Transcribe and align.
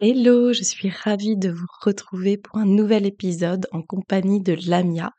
Hello, 0.00 0.52
je 0.52 0.62
suis 0.62 0.90
ravie 0.90 1.36
de 1.36 1.50
vous 1.50 1.66
retrouver 1.82 2.36
pour 2.36 2.58
un 2.58 2.66
nouvel 2.66 3.04
épisode 3.04 3.66
en 3.72 3.82
compagnie 3.82 4.40
de 4.40 4.56
Lamia. 4.68 5.10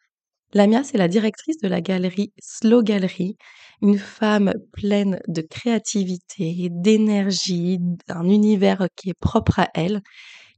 Lamia, 0.53 0.85
c'est 0.85 0.97
la 0.97 1.09
directrice 1.09 1.57
de 1.57 1.67
la 1.67 1.81
galerie 1.81 2.31
Slow 2.39 2.81
Gallery, 2.81 3.35
une 3.81 3.97
femme 3.97 4.53
pleine 4.71 5.19
de 5.27 5.41
créativité, 5.41 6.69
d'énergie, 6.71 7.79
d'un 8.07 8.23
univers 8.23 8.87
qui 8.95 9.09
est 9.09 9.19
propre 9.19 9.59
à 9.59 9.67
elle. 9.73 10.01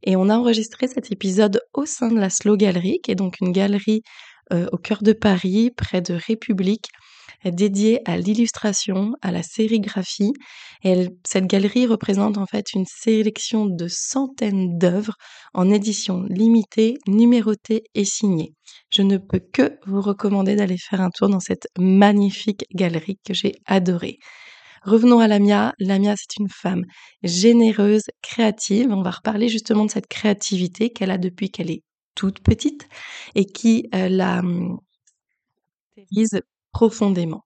Et 0.03 0.15
on 0.15 0.29
a 0.29 0.37
enregistré 0.37 0.87
cet 0.87 1.11
épisode 1.11 1.59
au 1.73 1.87
sein 1.87 2.09
de 2.09 2.19
la 2.19 2.29
Slow 2.29 2.57
Gallery, 2.57 2.99
qui 3.01 3.09
est 3.09 3.15
donc 3.15 3.41
une 3.41 3.51
galerie 3.51 4.03
euh, 4.53 4.67
au 4.71 4.77
cœur 4.77 5.01
de 5.01 5.13
Paris, 5.13 5.71
près 5.75 6.01
de 6.01 6.13
République, 6.13 6.89
dédiée 7.45 8.01
à 8.05 8.17
l'illustration, 8.17 9.13
à 9.21 9.31
la 9.31 9.41
sérigraphie. 9.41 10.33
Et 10.83 11.07
cette 11.25 11.47
galerie 11.47 11.87
représente 11.87 12.37
en 12.37 12.45
fait 12.45 12.73
une 12.73 12.85
sélection 12.85 13.65
de 13.65 13.87
centaines 13.87 14.77
d'œuvres 14.77 15.15
en 15.53 15.69
édition 15.69 16.23
limitée, 16.29 16.97
numérotée 17.07 17.83
et 17.95 18.05
signée. 18.05 18.53
Je 18.91 19.01
ne 19.01 19.17
peux 19.17 19.39
que 19.39 19.79
vous 19.85 20.01
recommander 20.01 20.55
d'aller 20.55 20.77
faire 20.77 21.01
un 21.01 21.09
tour 21.09 21.29
dans 21.29 21.39
cette 21.39 21.67
magnifique 21.77 22.65
galerie 22.73 23.19
que 23.25 23.33
j'ai 23.33 23.53
adorée. 23.65 24.17
Revenons 24.83 25.19
à 25.19 25.27
Lamia. 25.27 25.73
Lamia, 25.79 26.15
c'est 26.17 26.39
une 26.39 26.49
femme 26.49 26.83
généreuse, 27.23 28.03
créative. 28.21 28.89
On 28.91 29.03
va 29.03 29.11
reparler 29.11 29.47
justement 29.47 29.85
de 29.85 29.91
cette 29.91 30.07
créativité 30.07 30.89
qu'elle 30.89 31.11
a 31.11 31.19
depuis 31.19 31.51
qu'elle 31.51 31.69
est 31.69 31.83
toute 32.15 32.41
petite 32.41 32.87
et 33.35 33.45
qui 33.45 33.87
euh, 33.93 34.09
la 34.09 34.39
hum, 34.39 34.79
profondément. 36.71 37.43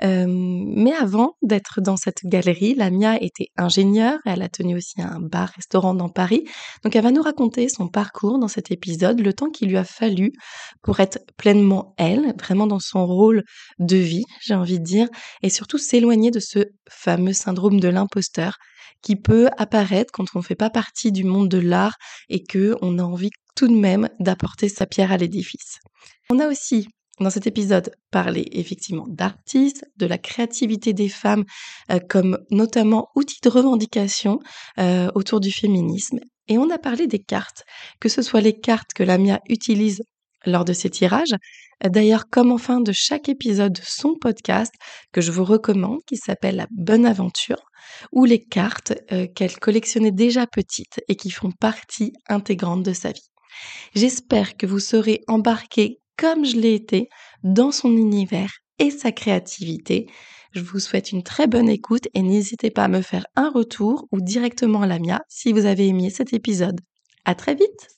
mais 0.00 0.92
avant 0.92 1.36
d'être 1.42 1.80
dans 1.80 1.96
cette 1.96 2.24
galerie, 2.24 2.74
Lamia 2.74 3.22
était 3.22 3.48
ingénieure, 3.56 4.18
elle 4.24 4.42
a 4.42 4.48
tenu 4.48 4.76
aussi 4.76 5.00
un 5.00 5.20
bar-restaurant 5.20 5.94
dans 5.94 6.08
Paris. 6.08 6.44
Donc 6.82 6.96
elle 6.96 7.04
va 7.04 7.12
nous 7.12 7.22
raconter 7.22 7.68
son 7.68 7.88
parcours 7.88 8.38
dans 8.38 8.48
cet 8.48 8.70
épisode, 8.70 9.20
le 9.20 9.32
temps 9.32 9.50
qu'il 9.50 9.68
lui 9.68 9.76
a 9.76 9.84
fallu 9.84 10.32
pour 10.82 11.00
être 11.00 11.18
pleinement 11.36 11.94
elle, 11.98 12.34
vraiment 12.40 12.66
dans 12.66 12.80
son 12.80 13.06
rôle 13.06 13.44
de 13.78 13.96
vie, 13.96 14.24
j'ai 14.40 14.54
envie 14.54 14.80
de 14.80 14.84
dire, 14.84 15.08
et 15.42 15.50
surtout 15.50 15.78
s'éloigner 15.78 16.30
de 16.30 16.40
ce 16.40 16.64
fameux 16.90 17.34
syndrome 17.34 17.78
de 17.78 17.88
l'imposteur 17.88 18.56
qui 19.02 19.16
peut 19.16 19.48
apparaître 19.58 20.12
quand 20.12 20.24
on 20.34 20.38
ne 20.38 20.44
fait 20.44 20.54
pas 20.54 20.70
partie 20.70 21.12
du 21.12 21.24
monde 21.24 21.48
de 21.48 21.58
l'art 21.58 21.96
et 22.28 22.42
que 22.42 22.76
on 22.82 22.98
a 22.98 23.02
envie 23.02 23.30
tout 23.54 23.68
de 23.68 23.76
même 23.76 24.08
d'apporter 24.20 24.68
sa 24.68 24.86
pierre 24.86 25.12
à 25.12 25.16
l'édifice. 25.16 25.78
On 26.30 26.38
a 26.38 26.48
aussi 26.48 26.88
dans 27.20 27.30
cet 27.30 27.46
épisode 27.46 27.94
parler 28.10 28.48
effectivement 28.52 29.06
d'artistes, 29.08 29.84
de 29.96 30.06
la 30.06 30.18
créativité 30.18 30.92
des 30.92 31.08
femmes 31.08 31.44
euh, 31.90 31.98
comme 31.98 32.38
notamment 32.50 33.08
outil 33.14 33.38
de 33.42 33.48
revendication 33.48 34.40
euh, 34.78 35.10
autour 35.14 35.40
du 35.40 35.52
féminisme. 35.52 36.20
Et 36.48 36.58
on 36.58 36.70
a 36.70 36.78
parlé 36.78 37.06
des 37.06 37.18
cartes, 37.18 37.64
que 38.00 38.08
ce 38.08 38.22
soit 38.22 38.40
les 38.40 38.58
cartes 38.58 38.92
que 38.94 39.02
Lamia 39.02 39.40
utilise 39.48 40.02
lors 40.44 40.64
de 40.64 40.72
ses 40.72 40.90
tirages, 40.90 41.34
d'ailleurs 41.84 42.28
comme 42.28 42.50
en 42.50 42.58
fin 42.58 42.80
de 42.80 42.92
chaque 42.92 43.28
épisode 43.28 43.74
de 43.74 43.82
son 43.84 44.14
podcast 44.20 44.74
que 45.12 45.20
je 45.20 45.30
vous 45.30 45.44
recommande, 45.44 46.00
qui 46.06 46.16
s'appelle 46.16 46.56
La 46.56 46.66
Bonne 46.72 47.06
Aventure, 47.06 47.62
ou 48.10 48.24
les 48.24 48.42
cartes 48.42 48.92
euh, 49.12 49.26
qu'elle 49.26 49.58
collectionnait 49.58 50.12
déjà 50.12 50.46
petites 50.46 51.00
et 51.08 51.14
qui 51.14 51.30
font 51.30 51.52
partie 51.52 52.12
intégrante 52.28 52.82
de 52.82 52.92
sa 52.92 53.12
vie. 53.12 53.30
J'espère 53.94 54.56
que 54.56 54.66
vous 54.66 54.80
serez 54.80 55.22
embarqués 55.28 56.01
comme 56.16 56.44
je 56.44 56.56
l'ai 56.56 56.74
été 56.74 57.08
dans 57.42 57.72
son 57.72 57.96
univers 57.96 58.52
et 58.78 58.90
sa 58.90 59.12
créativité. 59.12 60.08
Je 60.52 60.60
vous 60.60 60.80
souhaite 60.80 61.12
une 61.12 61.22
très 61.22 61.46
bonne 61.46 61.68
écoute 61.68 62.08
et 62.14 62.22
n'hésitez 62.22 62.70
pas 62.70 62.84
à 62.84 62.88
me 62.88 63.00
faire 63.00 63.26
un 63.36 63.50
retour 63.50 64.06
ou 64.12 64.20
directement 64.20 64.82
à 64.82 64.86
la 64.86 64.98
mia 64.98 65.22
si 65.28 65.52
vous 65.52 65.66
avez 65.66 65.86
aimé 65.86 66.10
cet 66.10 66.32
épisode. 66.32 66.80
À 67.24 67.34
très 67.34 67.54
vite! 67.54 67.88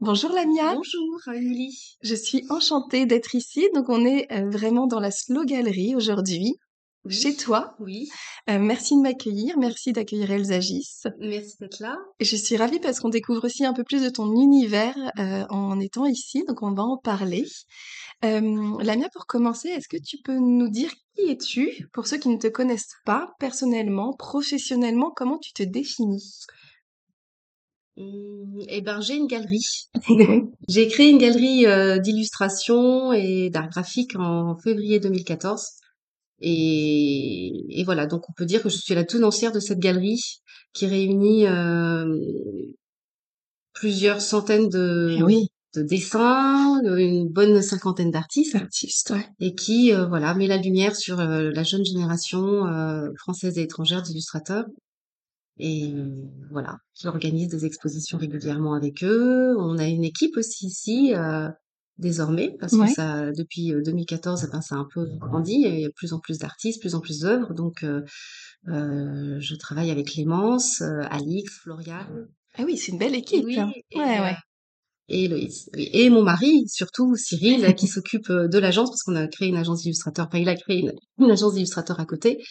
Bonjour 0.00 0.32
Lamia. 0.32 0.74
Bonjour 0.74 1.32
Émilie. 1.32 1.96
Je 2.02 2.16
suis 2.16 2.44
enchantée 2.50 3.06
d'être 3.06 3.36
ici. 3.36 3.68
Donc 3.72 3.88
on 3.88 4.04
est 4.04 4.26
euh, 4.32 4.50
vraiment 4.50 4.88
dans 4.88 4.98
la 4.98 5.12
Slow 5.12 5.44
Galerie 5.44 5.94
aujourd'hui 5.94 6.56
chez 7.08 7.34
toi. 7.34 7.74
Oui. 7.80 8.08
Euh, 8.48 8.58
merci 8.58 8.96
de 8.96 9.02
m'accueillir, 9.02 9.58
merci 9.58 9.92
d'accueillir 9.92 10.30
Elzagis. 10.30 11.02
Merci 11.18 11.56
d'être 11.60 11.80
là. 11.80 11.96
Et 12.20 12.24
je 12.24 12.36
suis 12.36 12.56
ravie 12.56 12.78
parce 12.78 13.00
qu'on 13.00 13.08
découvre 13.08 13.44
aussi 13.44 13.64
un 13.64 13.72
peu 13.72 13.84
plus 13.84 14.02
de 14.02 14.08
ton 14.08 14.32
univers 14.32 14.96
euh, 15.18 15.44
en 15.48 15.80
étant 15.80 16.06
ici, 16.06 16.44
donc 16.46 16.62
on 16.62 16.72
va 16.72 16.82
en 16.82 16.96
parler. 16.96 17.44
Euh, 18.24 18.82
Lamia, 18.82 19.08
pour 19.12 19.26
commencer, 19.26 19.68
est-ce 19.68 19.88
que 19.88 20.00
tu 20.02 20.18
peux 20.22 20.38
nous 20.38 20.68
dire 20.68 20.90
qui 21.16 21.30
es-tu? 21.30 21.88
Pour 21.92 22.06
ceux 22.06 22.18
qui 22.18 22.28
ne 22.28 22.38
te 22.38 22.46
connaissent 22.46 22.94
pas 23.04 23.32
personnellement, 23.40 24.14
professionnellement, 24.14 25.10
comment 25.14 25.38
tu 25.38 25.52
te 25.52 25.62
définis? 25.62 26.38
Mmh, 27.96 28.60
eh 28.68 28.80
ben, 28.80 29.00
j'ai 29.00 29.16
une 29.16 29.26
galerie. 29.26 29.88
j'ai 30.68 30.88
créé 30.88 31.10
une 31.10 31.18
galerie 31.18 31.66
euh, 31.66 31.98
d'illustration 31.98 33.12
et 33.12 33.50
d'art 33.50 33.68
graphique 33.68 34.16
en 34.16 34.56
février 34.56 34.98
2014. 35.00 35.81
Et, 36.42 37.82
voilà, 37.84 38.06
donc 38.06 38.28
on 38.28 38.32
peut 38.32 38.44
dire 38.44 38.62
que 38.62 38.68
je 38.68 38.76
suis 38.76 38.94
la 38.94 39.04
tenancière 39.04 39.52
de 39.52 39.60
cette 39.60 39.78
galerie 39.78 40.40
qui 40.72 40.86
réunit 40.86 41.46
euh, 41.46 42.04
plusieurs 43.72 44.20
centaines 44.20 44.68
de, 44.68 45.16
eh 45.16 45.46
de 45.74 45.82
dessins, 45.82 46.80
une 46.84 47.28
bonne 47.28 47.62
cinquantaine 47.62 48.10
d'artistes, 48.10 49.14
et 49.40 49.54
qui 49.54 49.94
euh, 49.94 50.06
voilà 50.06 50.34
met 50.34 50.48
la 50.48 50.56
lumière 50.56 50.96
sur 50.96 51.20
euh, 51.20 51.50
la 51.52 51.62
jeune 51.62 51.84
génération 51.84 52.64
française 53.18 53.56
et 53.58 53.62
étrangère 53.62 54.02
d'illustrateurs. 54.02 54.66
Et 55.58 55.94
voilà, 56.50 56.78
j'organise 57.00 57.48
des 57.48 57.66
expositions 57.66 58.18
régulièrement 58.18 58.74
avec 58.74 59.04
eux. 59.04 59.54
On 59.58 59.78
a 59.78 59.86
une 59.86 60.02
équipe 60.02 60.36
aussi 60.36 60.66
ici 60.66 61.12
désormais, 62.02 62.54
parce 62.60 62.76
que 62.76 62.86
ça, 62.88 63.32
depuis 63.32 63.72
2014, 63.72 64.42
euh, 64.42 64.46
eh 64.46 64.52
ben, 64.52 64.60
ça 64.60 64.74
a 64.74 64.78
un 64.78 64.88
peu 64.92 65.06
grandi, 65.18 65.54
il 65.54 65.80
y 65.80 65.84
a 65.84 65.88
de 65.88 65.92
plus 65.94 66.12
en 66.12 66.18
plus 66.18 66.38
d'artistes, 66.38 66.80
plus 66.80 66.94
en 66.94 67.00
plus 67.00 67.20
d'œuvres, 67.20 67.54
donc 67.54 67.82
euh, 67.84 68.02
euh, 68.68 69.38
je 69.40 69.54
travaille 69.54 69.90
avec 69.90 70.08
Clémence, 70.08 70.82
Alix, 70.82 71.50
Floriane. 71.62 72.28
Ah 72.58 72.64
oui, 72.66 72.76
c'est 72.76 72.92
une 72.92 72.98
belle 72.98 73.14
équipe. 73.14 73.44
Oui, 73.46 73.58
hein. 73.58 73.72
et, 73.90 73.98
ouais, 73.98 74.20
ouais. 74.20 74.36
Et 75.08 75.28
Loïs. 75.28 75.70
Et 75.74 76.10
mon 76.10 76.22
mari, 76.22 76.68
surtout 76.68 77.16
Cyril, 77.16 77.74
qui 77.76 77.86
s'occupe 77.86 78.30
de 78.30 78.58
l'agence, 78.58 78.90
parce 78.90 79.02
qu'on 79.02 79.16
a 79.16 79.26
créé 79.26 79.48
une 79.48 79.56
agence 79.56 79.82
d'illustrateurs. 79.82 80.26
Enfin, 80.26 80.38
il 80.38 80.48
a 80.48 80.54
créé 80.54 80.90
une, 81.18 81.30
agence 81.30 81.54
d'illustrateurs 81.54 82.00
à 82.00 82.04
côté. 82.04 82.42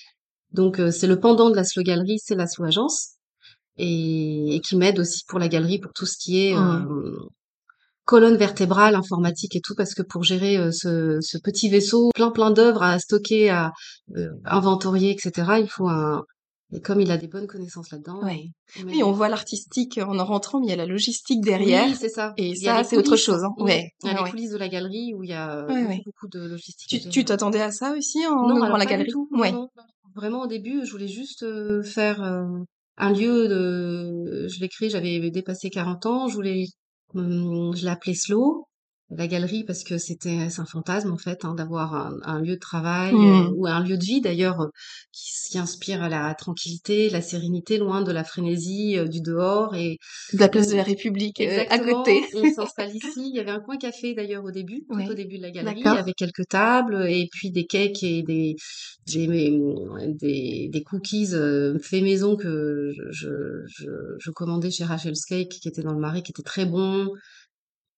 Donc, 0.52 0.82
c'est 0.92 1.08
le 1.08 1.20
pendant 1.20 1.50
de 1.50 1.56
la 1.56 1.64
Slow 1.64 1.84
Galerie, 1.84 2.20
c'est 2.20 2.36
la 2.36 2.48
Slow 2.48 2.66
Agence. 2.66 3.16
Et, 3.78 4.60
qui 4.66 4.76
m'aide 4.76 5.00
aussi 5.00 5.24
pour 5.28 5.40
la 5.40 5.48
galerie, 5.48 5.80
pour 5.80 5.94
tout 5.94 6.06
ce 6.06 6.18
qui 6.18 6.46
est 6.46 6.56
mmh 6.56 7.30
colonne 8.12 8.36
vertébrale, 8.36 8.96
informatique 8.96 9.56
et 9.56 9.62
tout, 9.62 9.74
parce 9.74 9.94
que 9.94 10.02
pour 10.02 10.24
gérer 10.24 10.58
euh, 10.58 10.72
ce, 10.74 11.18
ce, 11.22 11.38
petit 11.38 11.70
vaisseau, 11.70 12.10
plein 12.14 12.30
plein 12.30 12.52
d'œuvres 12.52 12.84
à 12.84 13.00
stocker, 13.00 13.50
à 13.50 13.72
euh, 14.18 14.28
inventorier, 14.44 15.12
etc., 15.12 15.32
il 15.62 15.70
faut 15.70 15.88
un... 15.88 16.26
Et 16.74 16.82
comme 16.82 17.00
il 17.00 17.10
a 17.10 17.18
des 17.18 17.28
bonnes 17.28 17.48
connaissances 17.48 17.90
là-dedans. 17.90 18.20
Oui. 18.24 18.52
oui, 18.86 19.02
on 19.04 19.14
voit 19.14 19.30
l'artistique 19.30 19.98
en 19.98 20.20
en 20.20 20.26
rentrant, 20.26 20.60
mais 20.60 20.68
il 20.68 20.70
y 20.70 20.74
a 20.74 20.78
la 20.78 20.86
logistique 20.86 21.42
derrière. 21.42 21.86
Oui, 21.86 21.96
c'est 21.98 22.10
ça. 22.10 22.34
Et 22.36 22.56
ça, 22.56 22.84
c'est 22.84 22.98
autre 22.98 23.16
chose. 23.16 23.44
Hein. 23.46 23.52
Ouais. 23.58 23.92
Il 24.04 24.08
y 24.08 24.14
a 24.14 24.24
les 24.24 24.30
coulisses 24.30 24.52
de 24.52 24.58
la 24.58 24.68
galerie 24.68 25.14
où 25.14 25.24
il 25.24 25.30
y 25.30 25.34
a 25.34 25.66
beaucoup, 26.06 26.28
de 26.30 26.40
logistique. 26.48 27.10
Tu 27.10 27.26
t'attendais 27.26 27.62
à 27.62 27.72
ça 27.72 27.94
aussi 27.98 28.26
en 28.26 28.48
non, 28.48 28.56
ouvrant 28.56 28.78
la 28.78 28.86
galerie? 28.86 29.12
tout. 29.12 29.30
Ouais. 29.32 29.54
Vraiment, 30.16 30.42
au 30.44 30.48
début, 30.48 30.86
je 30.86 30.92
voulais 30.92 31.10
juste 31.10 31.44
euh, 31.44 31.82
faire 31.84 32.22
un 32.22 33.12
lieu 33.12 33.50
de... 33.50 34.48
Je 34.48 34.60
l'ai 34.62 34.70
créé, 34.70 34.90
j'avais 34.90 35.30
dépassé 35.30 35.70
40 35.70 36.06
ans. 36.06 36.28
Je 36.30 36.36
voulais 36.36 36.66
je 37.16 37.86
l'appelais 37.86 38.14
Slow. 38.16 38.68
La 39.16 39.28
galerie 39.28 39.64
parce 39.64 39.84
que 39.84 39.98
c'était 39.98 40.50
c'est 40.50 40.62
un 40.62 40.66
fantasme 40.66 41.12
en 41.12 41.18
fait 41.18 41.44
hein, 41.46 41.54
d'avoir 41.54 41.94
un, 41.96 42.18
un 42.24 42.40
lieu 42.40 42.56
de 42.56 42.60
travail 42.60 43.14
euh, 43.14 43.32
Mmh. 43.32 43.54
ou 43.56 43.68
un 43.68 43.84
lieu 43.84 43.98
de 43.98 44.04
vie 44.04 44.22
d'ailleurs 44.22 44.62
euh, 44.62 44.68
qui, 45.12 45.32
qui 45.52 45.58
inspire 45.58 46.02
à 46.02 46.10
la 46.10 46.34
tranquillité, 46.34 47.10
la 47.10 47.22
sérénité, 47.22 47.78
loin 47.78 48.02
de 48.02 48.12
la 48.12 48.24
frénésie 48.24 48.98
euh, 48.98 49.08
du 49.08 49.22
dehors 49.22 49.76
et 49.76 49.98
De 50.34 50.40
la 50.40 50.48
place 50.48 50.70
de 50.70 50.76
la 50.76 50.84
République, 50.84 51.42
à 51.42 51.80
côté. 51.80 52.22
on 52.36 52.54
s'installe 52.54 52.96
ici. 52.96 53.30
Il 53.30 53.36
y 53.36 53.40
avait 53.40 53.52
un 53.52 53.60
coin 53.60 53.78
café 53.78 54.14
d'ailleurs 54.14 54.44
au 54.44 54.52
début, 54.52 54.84
tout 54.90 55.12
au 55.12 55.14
début 55.14 55.38
de 55.38 55.44
la 55.44 55.52
galerie, 55.52 55.84
avec 55.86 56.16
quelques 56.16 56.48
tables 56.48 57.06
et 57.10 57.28
puis 57.32 57.52
des 57.52 57.66
cakes 57.66 58.04
et 58.04 58.24
des 58.24 58.56
des 59.08 59.28
des, 59.28 60.70
des 60.72 60.84
cookies 60.84 61.34
euh, 61.34 61.78
faits 61.80 62.04
maison 62.04 62.36
que 62.36 62.92
je, 62.96 63.04
je, 63.12 63.28
je, 63.68 63.90
je 64.20 64.32
commandais 64.32 64.72
chez 64.72 64.84
Rachel's 64.84 65.26
Cake 65.26 65.50
qui 65.50 65.68
était 65.68 65.82
dans 65.82 65.94
le 65.94 66.00
Marais, 66.00 66.22
qui 66.22 66.32
était 66.32 66.44
très 66.44 66.66
bon 66.66 67.10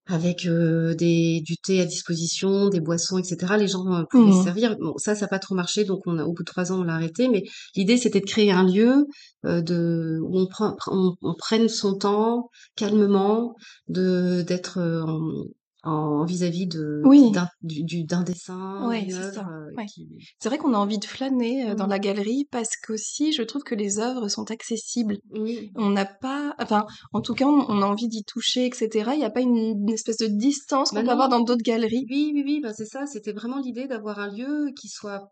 avec 0.06 0.46
euh, 0.46 0.94
des, 0.96 1.42
du 1.46 1.56
thé 1.58 1.80
à 1.82 1.86
disposition, 1.86 2.70
des 2.70 2.82
boissons, 2.82 3.18
etc. 3.18 3.56
Les 3.58 3.68
gens 3.68 3.86
euh, 3.94 4.04
pouvaient 4.10 4.32
se 4.32 4.38
Mmh. 4.40 4.44
servir. 4.44 4.78
Bon, 4.80 4.94
ça, 4.98 5.16
ça 5.16 5.22
n'a 5.22 5.28
pas 5.30 5.40
trop 5.40 5.56
marché, 5.56 5.86
donc 5.86 6.02
on 6.06 6.18
a, 6.18 6.26
au 6.26 6.34
bout 6.34 6.44
de 6.44 6.52
trois 6.52 6.72
ans, 6.72 6.82
on 6.82 6.84
l'a 6.84 6.96
arrêté. 6.96 7.30
Mais 7.30 7.44
l'idée, 7.76 7.98
c'était 7.98 8.20
de 8.20 8.26
créer 8.26 8.52
un 8.52 8.64
lieu 8.64 9.06
euh, 9.46 9.62
de, 9.62 10.20
où 10.22 10.40
on, 10.40 10.48
prend, 10.48 10.76
on, 10.88 11.14
on 11.22 11.36
prenne 11.36 11.70
son 11.70 11.98
temps 11.98 12.50
calmement, 12.76 13.56
de 13.88 14.42
d'être 14.42 14.80
en 14.80 15.46
en 15.84 16.24
vis-à-vis 16.26 16.66
de 16.68 17.02
Oui, 17.06 17.32
d'un 17.32 17.48
du, 17.62 18.04
dessin, 18.24 18.88
ouais, 18.88 19.06
c'est 19.10 19.40
euh, 19.40 19.72
ouais. 19.76 19.86
qui. 19.86 20.08
Vrai 20.44 20.58
qu'on 20.58 20.74
a 20.74 20.78
envie 20.78 20.98
de 21.00 21.06
flâner, 21.06 21.70
heu, 21.70 21.76
dans 21.76 21.88
la 21.88 22.00
galerie 22.00 22.48
parce 22.52 22.72
qu'aussi 22.78 23.34
je 23.34 23.44
trouve 23.44 23.64
que 23.64 23.76
les 23.76 24.00
œuvres 24.00 24.28
sont 24.30 24.50
accessibles. 24.52 25.18
Oui, 25.32 25.72
On 25.76 25.90
n'a 25.90 26.06
pas 26.06 26.56
enfin, 26.60 26.86
en 27.12 27.22
tout 27.22 27.34
cas, 27.34 27.46
on 27.46 27.66
on 27.70 27.82
a 27.82 27.86
envie 27.86 28.08
d'y 28.08 28.24
toucher 28.24 28.68
et 28.68 28.74
cetera. 28.74 29.16
Il 29.16 29.22
y 29.22 29.26
a 29.26 29.30
pas 29.30 29.42
une 29.42 29.58
une 29.58 29.90
espèce 29.92 30.18
de 30.18 30.28
distance 30.28 30.90
qu'on 30.90 30.98
bah 30.98 31.04
peut 31.04 31.12
avoir 31.12 31.30
dans 31.30 31.42
d'autres 31.42 31.64
galeries. 31.64 32.06
oui, 32.10 32.32
oui, 32.34 32.44
oui, 32.46 32.60
bah 32.62 32.74
c'est 32.74 32.86
ça. 32.86 33.06
C'était 33.06 33.34
vraiment 33.34 33.60
l'idée 33.60 33.88
d'avoir 33.88 34.20
un 34.20 34.30
lieu 34.30 34.72
qui 34.80 34.88
soit 34.88 35.32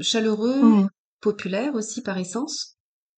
chaleureux, 0.00 0.62
Mmh. 0.62 0.88
populaire 1.20 1.74
aussi 1.74 2.02
par 2.02 2.18
essence 2.18 2.76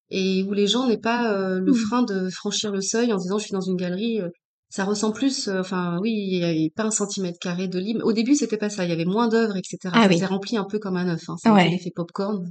et 0.09 0.43
où 0.43 0.53
les 0.53 0.67
gens 0.67 0.87
n'aient 0.87 0.97
pas 0.99 1.33
euh, 1.33 1.59
le 1.59 1.71
Mmh. 1.71 1.75
frein 1.75 2.03
de 2.03 2.29
franchir 2.29 2.71
le 2.71 2.81
seuil 2.81 3.13
en 3.13 3.17
disant 3.17 3.37
je 3.37 3.45
suis 3.45 3.53
dans 3.53 3.61
une 3.61 3.77
galerie. 3.77 4.21
euh, 4.21 4.29
ça 4.71 4.85
ressent 4.85 5.11
plus, 5.11 5.47
euh, 5.47 5.59
enfin 5.59 5.99
oui, 6.01 6.11
il 6.11 6.39
y 6.39 6.43
avait 6.43 6.71
pas 6.75 6.83
un 6.85 6.91
centimètre 6.91 7.37
carré 7.39 7.67
de 7.67 7.77
lit. 7.77 7.95
Au 8.03 8.13
début, 8.13 8.33
c'était 8.35 8.57
pas 8.57 8.69
ça. 8.71 8.83
Il 8.85 8.89
y 8.89 8.93
avait 8.93 9.05
moins 9.05 9.27
d'œuvres, 9.27 9.55
etc. 9.57 9.77
Ah 9.93 10.03
Ça 10.03 10.07
oui, 10.09 10.17
s'est 10.17 10.25
rempli 10.25 10.57
un 10.57 10.63
peu 10.65 10.79
comme 10.79 10.97
un 10.97 11.07
œuf. 11.13 11.21
Hein. 11.29 11.35
C'est 11.39 11.49
un 11.49 11.53
ouais. 11.55 11.69
l'effet 11.69 11.91
popcorn. 11.95 12.49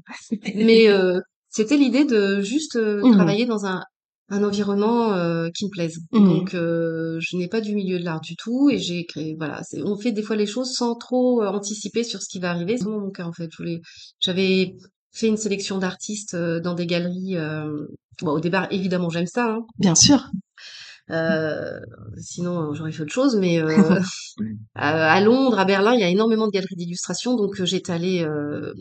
Mais 0.55 0.88
euh, 0.88 1.19
c'était 1.49 1.76
l'idée 1.76 2.05
de 2.05 2.40
juste 2.43 2.76
euh, 2.76 3.02
Mmh. 3.02 3.12
travailler 3.14 3.46
dans 3.46 3.67
un, 3.67 3.82
un 4.28 4.44
environnement 4.44 5.12
euh, 5.14 5.49
qui 5.56 5.64
me 5.64 5.70
plaise. 5.70 5.99
Mmh. 6.12 6.25
Donc, 6.28 6.55
euh, 6.55 7.17
je 7.20 7.37
n'ai 7.37 7.49
pas 7.49 7.61
du 7.61 7.75
milieu 7.75 7.99
de 7.99 8.05
l'art 8.05 8.20
du 8.20 8.37
tout 8.37 8.70
et 8.70 8.78
j'ai 8.78 9.05
créé. 9.06 9.34
Voilà, 9.38 9.62
c'est- 9.64 9.82
on 9.82 9.96
fait 9.96 10.12
des 10.12 10.23
fois 10.23 10.37
les 10.37 10.46
choses 10.46 10.73
sans 10.73 10.94
trop 10.94 11.43
euh, 11.43 11.49
anticiper 11.49 12.05
sur 12.05 12.23
ce 12.23 12.28
qui 12.28 12.38
va 12.38 12.50
arriver. 12.50 12.76
C'est 12.78 12.84
mon 12.84 13.11
cas 13.11 13.25
en 13.25 13.32
fait. 13.32 13.49
Je 13.50 13.56
voulais, 13.56 13.81
j'avais 14.20 14.76
fait 15.12 15.26
une 15.26 15.37
sélection 15.37 15.78
d'artistes 15.78 16.37
dans 16.37 16.75
des 16.75 16.87
galeries. 16.87 17.37
euh, 17.37 17.87
Bon, 18.23 18.32
au 18.32 18.40
départ, 18.40 18.69
évidemment, 18.70 19.08
j'aime 19.08 19.26
ça. 19.26 19.46
Hein. 19.55 19.66
Bien 19.78 19.94
sûr. 19.94 20.28
Euh, 21.10 21.80
sinon, 22.16 22.72
j'aurais 22.74 22.92
fait 22.92 23.02
autre 23.02 23.12
chose. 23.12 23.36
Mais 23.36 23.60
euh, 24.40 24.44
à 24.76 25.20
Londres, 25.20 25.58
à 25.58 25.64
Berlin, 25.64 25.94
il 25.94 26.00
y 26.00 26.04
a 26.04 26.08
énormément 26.08 26.46
de 26.46 26.52
galeries 26.52 26.76
d'illustration, 26.76 27.36
donc 27.36 27.60
euh, 27.60 27.64
j'étais 27.64 27.92
allée 27.92 28.24
euh, 28.24 28.72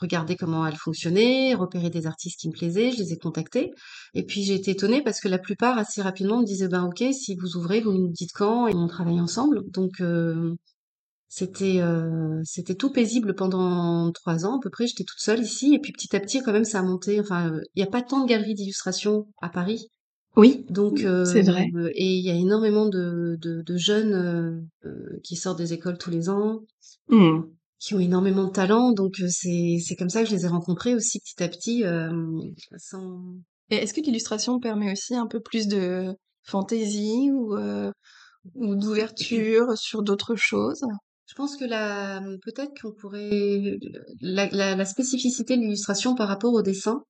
regarder 0.00 0.36
comment 0.36 0.66
elles 0.66 0.76
fonctionnaient, 0.76 1.54
repérer 1.54 1.90
des 1.90 2.06
artistes 2.06 2.40
qui 2.40 2.48
me 2.48 2.52
plaisaient, 2.52 2.92
je 2.92 2.98
les 2.98 3.12
ai 3.12 3.18
contactés. 3.18 3.72
Et 4.14 4.24
puis 4.24 4.42
j'ai 4.42 4.54
été 4.54 4.72
étonnée 4.72 5.02
parce 5.02 5.20
que 5.20 5.28
la 5.28 5.38
plupart, 5.38 5.78
assez 5.78 6.02
rapidement, 6.02 6.40
me 6.40 6.46
disaient, 6.46 6.68
ben 6.68 6.84
ok, 6.84 7.04
si 7.12 7.36
vous 7.36 7.56
ouvrez, 7.56 7.80
vous 7.80 7.92
nous 7.92 8.08
dites 8.08 8.32
quand, 8.34 8.66
et 8.66 8.74
on 8.74 8.86
travaille 8.88 9.20
ensemble. 9.20 9.62
Donc 9.70 10.00
euh, 10.00 10.54
c'était 11.28 11.80
euh, 11.80 12.40
c'était 12.44 12.74
tout 12.76 12.90
paisible 12.92 13.34
pendant 13.34 14.12
trois 14.12 14.46
ans 14.46 14.58
à 14.58 14.60
peu 14.62 14.70
près. 14.70 14.86
J'étais 14.86 15.04
toute 15.04 15.20
seule 15.20 15.40
ici, 15.42 15.74
et 15.74 15.78
puis 15.80 15.92
petit 15.92 16.14
à 16.16 16.20
petit, 16.20 16.40
quand 16.40 16.52
même, 16.52 16.64
ça 16.64 16.80
a 16.80 16.82
monté. 16.82 17.20
Enfin, 17.20 17.50
euh, 17.52 17.60
il 17.74 17.82
n'y 17.82 17.88
a 17.88 17.90
pas 17.90 18.02
tant 18.02 18.22
de 18.22 18.28
galeries 18.28 18.54
d'illustration 18.54 19.26
à 19.42 19.48
Paris. 19.48 19.88
Oui, 20.36 20.64
Donc, 20.68 20.98
c'est 21.24 21.42
vrai. 21.42 21.68
euh, 21.74 21.90
et 21.94 22.14
il 22.14 22.24
y 22.24 22.30
a 22.30 22.34
énormément 22.34 22.86
de, 22.88 23.36
de, 23.40 23.62
de 23.62 23.76
jeunes 23.76 24.12
euh, 24.12 24.60
euh, 24.88 25.18
qui 25.24 25.36
sortent 25.36 25.58
des 25.58 25.72
écoles 25.72 25.98
tous 25.98 26.10
les 26.10 26.28
ans, 26.28 26.60
Mmh. 27.08 27.42
qui 27.78 27.94
ont 27.94 28.00
énormément 28.00 28.44
de 28.44 28.50
talent. 28.52 28.92
Donc, 28.92 29.20
euh, 29.20 29.28
c'est 29.30 29.78
c'est 29.84 29.96
comme 29.96 30.10
ça 30.10 30.22
que 30.22 30.28
je 30.28 30.34
les 30.34 30.44
ai 30.44 30.48
rencontrés 30.48 30.94
aussi 30.94 31.20
petit 31.20 31.42
à 31.42 31.48
petit, 31.48 31.84
euh, 31.84 32.10
sans. 32.76 33.22
Et 33.70 33.76
est-ce 33.76 33.94
que 33.94 34.00
l'illustration 34.00 34.60
permet 34.60 34.92
aussi 34.92 35.14
un 35.14 35.26
peu 35.26 35.40
plus 35.40 35.66
de 35.68 36.14
fantaisie 36.44 37.30
ou, 37.32 37.56
ou 38.54 38.74
d'ouverture 38.76 39.76
sur 39.76 40.02
d'autres 40.02 40.36
choses? 40.36 40.82
Je 41.28 41.34
pense 41.34 41.56
que 41.56 41.64
la 41.64 42.22
peut-être 42.44 42.72
qu'on 42.80 42.92
pourrait 42.92 43.78
la, 44.20 44.48
la, 44.50 44.76
la 44.76 44.84
spécificité 44.84 45.56
de 45.56 45.62
l'illustration 45.62 46.14
par 46.14 46.28
rapport 46.28 46.52
au 46.52 46.62
dessin, 46.62 47.02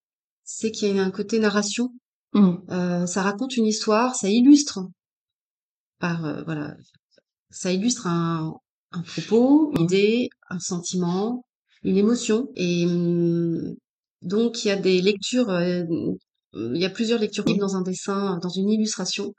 c'est 0.44 0.70
qu'il 0.70 0.96
y 0.96 0.98
a 0.98 1.02
un 1.02 1.10
côté 1.10 1.38
narration. 1.38 1.90
Mmh. 2.36 2.56
Euh, 2.70 3.06
ça 3.06 3.22
raconte 3.22 3.56
une 3.56 3.66
histoire, 3.66 4.14
ça 4.14 4.28
illustre 4.28 4.80
par 5.98 6.24
euh, 6.24 6.42
voilà 6.44 6.76
ça 7.50 7.72
illustre 7.72 8.06
un, 8.06 8.54
un 8.92 9.02
propos, 9.02 9.72
une 9.76 9.82
Mmh. 9.82 9.84
idée, 9.84 10.30
un 10.50 10.58
sentiment, 10.60 11.44
une 11.84 11.96
émotion. 11.96 12.48
Et 12.56 12.86
hum, 12.86 13.74
donc, 14.22 14.64
il 14.64 14.68
y 14.68 14.70
a 14.72 14.76
des 14.76 15.00
lectures, 15.02 15.50
euh, 15.50 15.84
il 16.54 16.76
y 16.80 16.84
a 16.86 16.90
plusieurs 16.90 17.20
lectures 17.20 17.44
possibles 17.44 17.60
dans 17.60 17.76
un 17.76 17.82
dessin, 17.82 18.38
dans 18.42 18.48
une 18.50 18.70
illustration. 18.70 19.34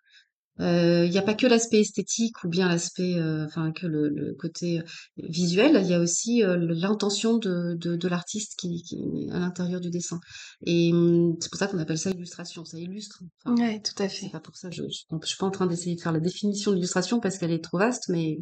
Euh, 0.59 1.05
Il 1.05 1.11
n'y 1.11 1.17
a 1.17 1.21
pas 1.21 1.33
que 1.35 1.45
l'aspect 1.47 1.79
esthétique 1.81 2.43
ou 2.43 2.49
bien 2.49 2.67
l'aspect, 2.67 3.15
euh, 3.15 3.45
enfin 3.45 3.71
que 3.71 3.85
le, 3.87 4.09
le 4.09 4.33
côté 4.33 4.81
visuel. 5.17 5.79
Il 5.83 5.87
y 5.89 5.93
a 5.93 5.99
aussi 5.99 6.43
euh, 6.43 6.57
l'intention 6.57 7.37
de, 7.37 7.75
de, 7.75 7.95
de 7.95 8.07
l'artiste 8.07 8.53
qui, 8.57 8.81
qui 8.83 8.95
est 8.95 9.31
à 9.31 9.39
l'intérieur 9.39 9.79
du 9.81 9.89
dessin. 9.89 10.19
Et 10.65 10.91
hum, 10.93 11.35
c'est 11.39 11.49
pour 11.49 11.59
ça 11.59 11.67
qu'on 11.67 11.77
appelle 11.79 11.97
ça 11.99 12.09
illustration. 12.09 12.65
Ça 12.65 12.77
illustre. 12.79 13.21
Enfin, 13.45 13.55
Ouais, 13.61 13.81
tout 13.81 14.01
à 14.01 14.09
c'est 14.09 14.25
fait. 14.25 14.29
pas 14.29 14.39
pour 14.39 14.55
ça. 14.55 14.69
Je, 14.71 14.83
je, 14.83 15.15
je 15.21 15.27
suis 15.27 15.37
pas 15.37 15.45
en 15.45 15.51
train 15.51 15.67
d'essayer 15.67 15.95
de 15.95 16.01
faire 16.01 16.11
la 16.11 16.19
définition 16.19 16.71
de 16.71 16.75
l'illustration 16.77 17.19
parce 17.19 17.37
qu'elle 17.37 17.51
est 17.51 17.63
trop 17.63 17.77
vaste, 17.77 18.09
mais 18.09 18.37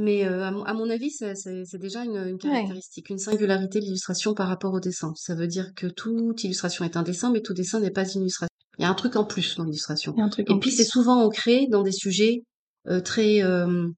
mais 0.00 0.24
euh, 0.24 0.44
à, 0.44 0.50
mon, 0.52 0.62
à 0.64 0.72
mon 0.74 0.88
avis, 0.88 1.10
c'est 1.10 1.34
c'est- 1.34 1.64
c'est 1.64 1.78
déjà 1.78 2.04
une, 2.04 2.14
une 2.16 2.34
Ouais. 2.34 2.38
caractéristique, 2.38 3.10
une 3.10 3.18
singularité 3.18 3.80
de 3.80 3.84
l'illustration 3.86 4.34
par 4.34 4.48
rapport 4.48 4.72
au 4.72 4.80
dessin. 4.80 5.12
Ça 5.16 5.34
veut 5.34 5.48
dire 5.48 5.72
que 5.74 5.86
toute 5.88 6.44
illustration 6.44 6.84
est 6.84 6.96
un 6.96 7.02
dessin, 7.02 7.32
mais 7.32 7.40
tout 7.42 7.54
dessin 7.54 7.80
n'est 7.80 7.90
pas 7.90 8.04
une 8.08 8.20
illustration. 8.22 8.49
Il 8.80 8.84
y 8.84 8.86
a 8.86 8.88
un 8.88 8.94
truc 8.94 9.14
en 9.16 9.24
plus 9.24 9.56
dans 9.56 9.64
l'illustration. 9.64 10.16
Et 10.38 10.58
puis 10.58 10.70
c'est 10.70 10.84
souvent 10.84 11.22
ancré 11.22 11.66
dans 11.70 11.82
des 11.82 11.92
sujets 11.92 12.44
euh, 12.88 13.02
très 13.02 13.42
euh, 13.42 13.88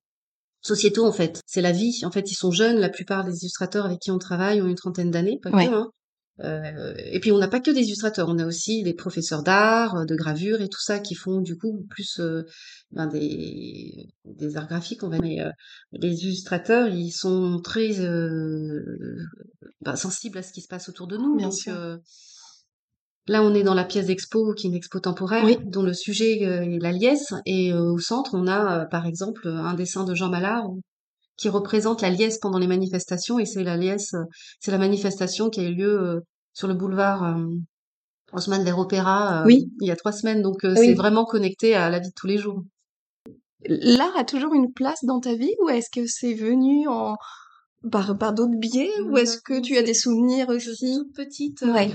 sociétaux 0.61 1.07
en 1.07 1.13
fait. 1.13 1.41
C'est 1.47 1.61
la 1.61 1.71
vie. 1.71 2.01
En 2.05 2.11
fait, 2.11 2.33
ils 2.33 2.35
sont 2.35 2.51
jeunes. 2.51 2.81
La 2.81 2.89
plupart 2.89 3.25
des 3.25 3.33
illustrateurs 3.43 3.87
avec 3.87 4.01
qui 4.01 4.11
on 4.11 4.19
travaille 4.19 4.61
ont 4.61 4.67
une 4.67 4.75
trentaine 4.75 5.13
d'années, 5.13 5.39
pas 5.41 5.53
que. 5.53 5.57
Ouais. 5.57 5.69
Hein. 5.69 5.89
Euh, 6.41 6.95
et 6.97 7.21
puis 7.21 7.31
on 7.31 7.39
n'a 7.39 7.47
pas 7.47 7.61
que 7.61 7.71
des 7.71 7.83
illustrateurs, 7.83 8.29
on 8.29 8.39
a 8.39 8.47
aussi 8.47 8.83
des 8.83 8.95
professeurs 8.95 9.45
d'art, 9.45 10.05
de 10.05 10.17
gravure 10.17 10.61
et 10.61 10.69
tout 10.69 10.81
ça 10.81 10.99
qui 10.99 11.15
font 11.15 11.41
du 11.41 11.57
coup 11.57 11.87
plus 11.91 12.19
euh, 12.19 12.43
ben, 12.91 13.07
des, 13.07 14.09
des 14.25 14.57
arts 14.57 14.67
graphiques, 14.67 15.05
on 15.05 15.11
va 15.11 15.21
dire. 15.21 15.23
Mais 15.23 15.41
euh, 15.43 15.51
les 15.93 16.25
illustrateurs, 16.25 16.89
ils 16.89 17.13
sont 17.13 17.61
très 17.63 17.91
ben, 19.81 19.95
sensibles 19.95 20.39
à 20.39 20.43
ce 20.43 20.53
qui 20.53 20.63
se 20.63 20.69
passe 20.69 20.89
autour 20.89 21.07
de 21.07 21.17
nous. 21.17 21.37
Bien 21.37 21.51
Donc 21.51 21.57
sûr. 21.57 21.99
Là, 23.29 23.43
on 23.43 23.55
est 23.55 23.63
dans 23.63 23.75
la 23.75 23.85
pièce 23.85 24.07
d'expo 24.07 24.53
qui 24.55 24.67
est 24.67 24.71
une 24.71 24.77
expo 24.77 25.01
temporaire 25.01 25.45
Oui. 25.45 25.57
dont 25.65 25.83
le 25.83 25.95
sujet 25.95 26.45
euh, 26.47 26.63
est 26.63 26.79
la 26.79 26.93
liesse. 26.93 27.33
Et 27.47 27.73
euh, 27.73 27.93
au 27.93 27.99
centre, 27.99 28.31
on 28.35 28.47
a 28.47 28.83
euh, 28.83 28.85
par 28.87 29.07
exemple 29.07 29.47
un 29.49 29.75
dessin 29.75 30.05
de 30.05 30.15
Jean 30.15 30.29
Mallard 30.29 30.69
qui 31.37 31.49
représente 31.49 32.03
la 32.03 32.11
liesse 32.11 32.39
pendant 32.39 32.59
les 32.59 32.67
manifestations. 32.67 33.39
Et 33.39 33.47
c'est 33.47 33.65
la 33.65 33.77
liesse, 33.77 34.15
c'est 34.61 34.71
la 34.71 34.79
manifestation 34.79 35.51
qui 35.51 35.61
a 35.61 35.65
eu 35.65 35.75
lieu 35.75 36.23
sur 36.53 36.69
le 36.69 36.75
boulevard 36.75 37.37
der 38.65 38.79
Opera 38.79 39.43
euh, 39.43 39.47
Oui. 39.47 39.71
il 39.81 39.89
y 39.89 39.91
a 39.91 39.97
trois 39.97 40.13
semaines. 40.13 40.43
Donc 40.43 40.59
c'est 40.63 40.95
vraiment 40.95 41.25
connecté 41.25 41.75
à 41.75 41.91
la 41.91 41.99
vie 41.99 42.09
de 42.09 42.15
tous 42.15 42.27
les 42.27 42.39
jours. 42.39 42.63
L'art 43.65 44.17
a 44.17 44.25
toujours 44.25 44.55
une 44.55 44.73
place 44.73 45.05
dans 45.05 45.21
ta 45.21 45.35
vie 45.35 45.55
ou 45.63 45.69
est-ce 45.69 45.89
que 45.91 46.07
c'est 46.07 46.35
venu 46.35 46.89
en 46.89 47.17
par 47.91 48.17
par 48.19 48.33
d'autres 48.33 48.59
biais 48.59 48.91
ou 49.07 49.17
est-ce 49.17 49.39
que 49.41 49.61
tu 49.61 49.77
as 49.77 49.83
des 49.83 49.95
souvenirs 49.95 50.47
Je 50.53 50.59
suis 50.59 50.71
aussi? 50.71 50.95
toute 50.99 51.15
petite. 51.15 51.63
Ouais. 51.63 51.91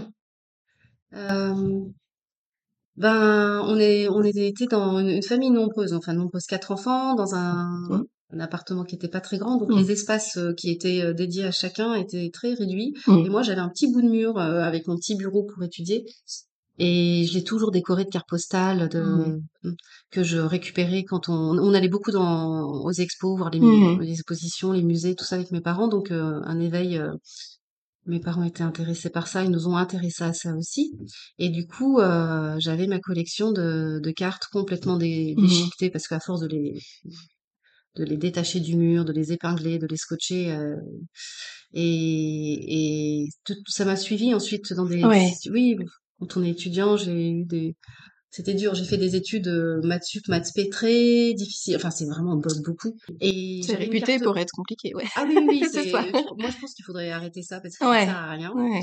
Ben, 2.96 3.62
on 3.66 3.78
est, 3.78 4.08
on 4.10 4.24
était 4.24 4.52
dans 4.72 5.00
une, 5.00 5.10
une 5.10 5.24
famille 5.24 5.52
nombreuse, 5.52 5.94
enfin 5.94 6.14
nombreuse, 6.14 6.46
quatre 6.46 6.72
enfants, 6.72 7.16
dans 7.16 7.36
un, 7.36 7.66
Mmh. 7.90 8.04
un 8.34 8.40
appartement 8.40 8.84
qui 8.84 8.96
était 8.96 9.08
pas 9.08 9.22
très 9.22 9.38
grand, 9.38 9.58
donc 9.58 9.70
Mmh. 9.70 9.78
les 9.78 9.92
espaces 9.92 10.40
qui 10.58 10.72
étaient 10.72 11.14
dédiés 11.14 11.46
à 11.46 11.52
chacun 11.52 11.94
étaient 11.94 12.30
très 12.34 12.54
réduits. 12.56 12.94
Et 13.08 13.12
Mmh. 13.12 13.30
moi, 13.30 13.42
j'avais 13.44 13.62
un 13.62 13.70
petit 13.70 13.92
bout 13.92 14.02
de 14.02 14.10
mur 14.10 14.38
avec 14.40 14.88
mon 14.88 14.96
petit 14.96 15.16
bureau 15.16 15.44
pour 15.44 15.64
étudier. 15.64 16.06
Et 16.80 17.26
je 17.28 17.34
l'ai 17.34 17.44
toujours 17.44 17.72
décoré 17.72 18.04
de 18.04 18.10
cartes 18.10 18.30
postales 18.30 18.88
de, 18.90 19.02
Mmh. 19.64 19.72
que 20.12 20.24
je 20.24 20.38
récupérais 20.38 21.04
quand 21.04 21.30
on, 21.30 21.58
on 21.58 21.74
allait 21.74 21.88
beaucoup 21.90 22.12
dans, 22.12 22.64
aux 22.84 22.92
expos, 22.92 23.38
voir 23.38 23.50
les, 23.52 23.60
mu- 23.60 23.96
Mmh. 23.96 24.02
les 24.02 24.12
expositions, 24.14 24.72
les 24.72 24.84
musées, 24.84 25.16
tout 25.16 25.26
ça 25.26 25.36
avec 25.36 25.52
mes 25.52 25.62
parents. 25.62 25.88
Donc, 25.88 26.12
un 26.12 26.60
éveil, 26.60 27.00
mes 28.08 28.20
parents 28.20 28.44
étaient 28.44 28.64
intéressés 28.64 29.10
par 29.10 29.28
ça, 29.28 29.44
ils 29.44 29.52
nous 29.52 29.68
ont 29.68 29.76
intéressés 29.78 30.24
à 30.24 30.34
ça 30.34 30.56
aussi. 30.56 30.94
Et 31.40 31.50
du 31.50 31.68
coup, 31.68 32.00
euh, 32.00 32.56
j'avais 32.60 32.88
ma 32.88 33.00
collection 33.00 33.52
de, 33.52 34.00
de 34.02 34.12
cartes 34.12 34.46
complètement 34.52 34.98
dé- 34.98 35.36
Mmh. 35.38 35.42
déchiquetées 35.42 35.90
parce 35.92 36.08
qu'à 36.08 36.20
force 36.20 36.42
de 36.42 36.48
les, 36.48 36.80
de 37.96 38.04
les 38.04 38.18
détacher 38.18 38.60
du 38.60 38.76
mur, 38.76 39.06
de 39.06 39.12
les 39.14 39.34
épingler, 39.34 39.78
de 39.80 39.88
les 39.88 39.98
scotcher. 39.98 40.52
euh, 40.52 40.76
et, 41.74 43.24
et 43.24 43.30
tout, 43.46 43.56
ça 43.68 43.86
m'a 43.86 43.96
suivi 43.96 44.34
ensuite 44.34 44.74
dans 44.74 44.86
des... 44.86 45.04
Ouais. 45.04 45.32
Oui, 45.52 45.76
quand 46.20 46.38
on 46.38 46.44
est 46.44 46.52
étudiant, 46.52 46.98
j'ai 46.98 47.30
eu 47.32 47.46
des... 47.46 47.76
C'était 48.30 48.54
dur, 48.54 48.76
j'ai 48.76 48.84
fait 48.84 48.98
des 48.98 49.16
études 49.16 49.48
euh, 49.48 49.80
maths 49.84 50.04
sup, 50.04 50.28
maths 50.28 50.46
spé 50.48 50.70
très 50.70 51.34
difficiles. 51.34 51.76
Enfin, 51.78 51.90
c'est 51.92 52.06
vraiment, 52.06 52.34
on 52.34 52.38
bosse 52.38 52.62
beaucoup. 52.62 52.96
Et 53.22 53.62
C'est 53.66 53.76
réputé 53.76 54.06
carte- 54.14 54.24
pour 54.24 54.38
être 54.38 54.52
compliqué, 54.52 54.94
ouais. 54.96 55.06
Ah 55.16 55.26
oui, 55.28 55.38
oui, 55.48 55.60
C'est 55.72 55.84
c'est... 55.84 55.92
ça. 55.92 56.02
Moi, 56.38 56.50
je 56.52 56.60
pense 56.60 56.74
qu'il 56.74 56.84
faudrait 56.86 57.10
arrêter 57.12 57.42
ça 57.42 57.60
parce 57.62 57.78
que 57.78 57.86
Ouais. 57.86 58.02
ça 58.02 58.06
sert 58.08 58.16
à 58.18 58.32
rien 58.32 58.52
Ouais. 58.54 58.82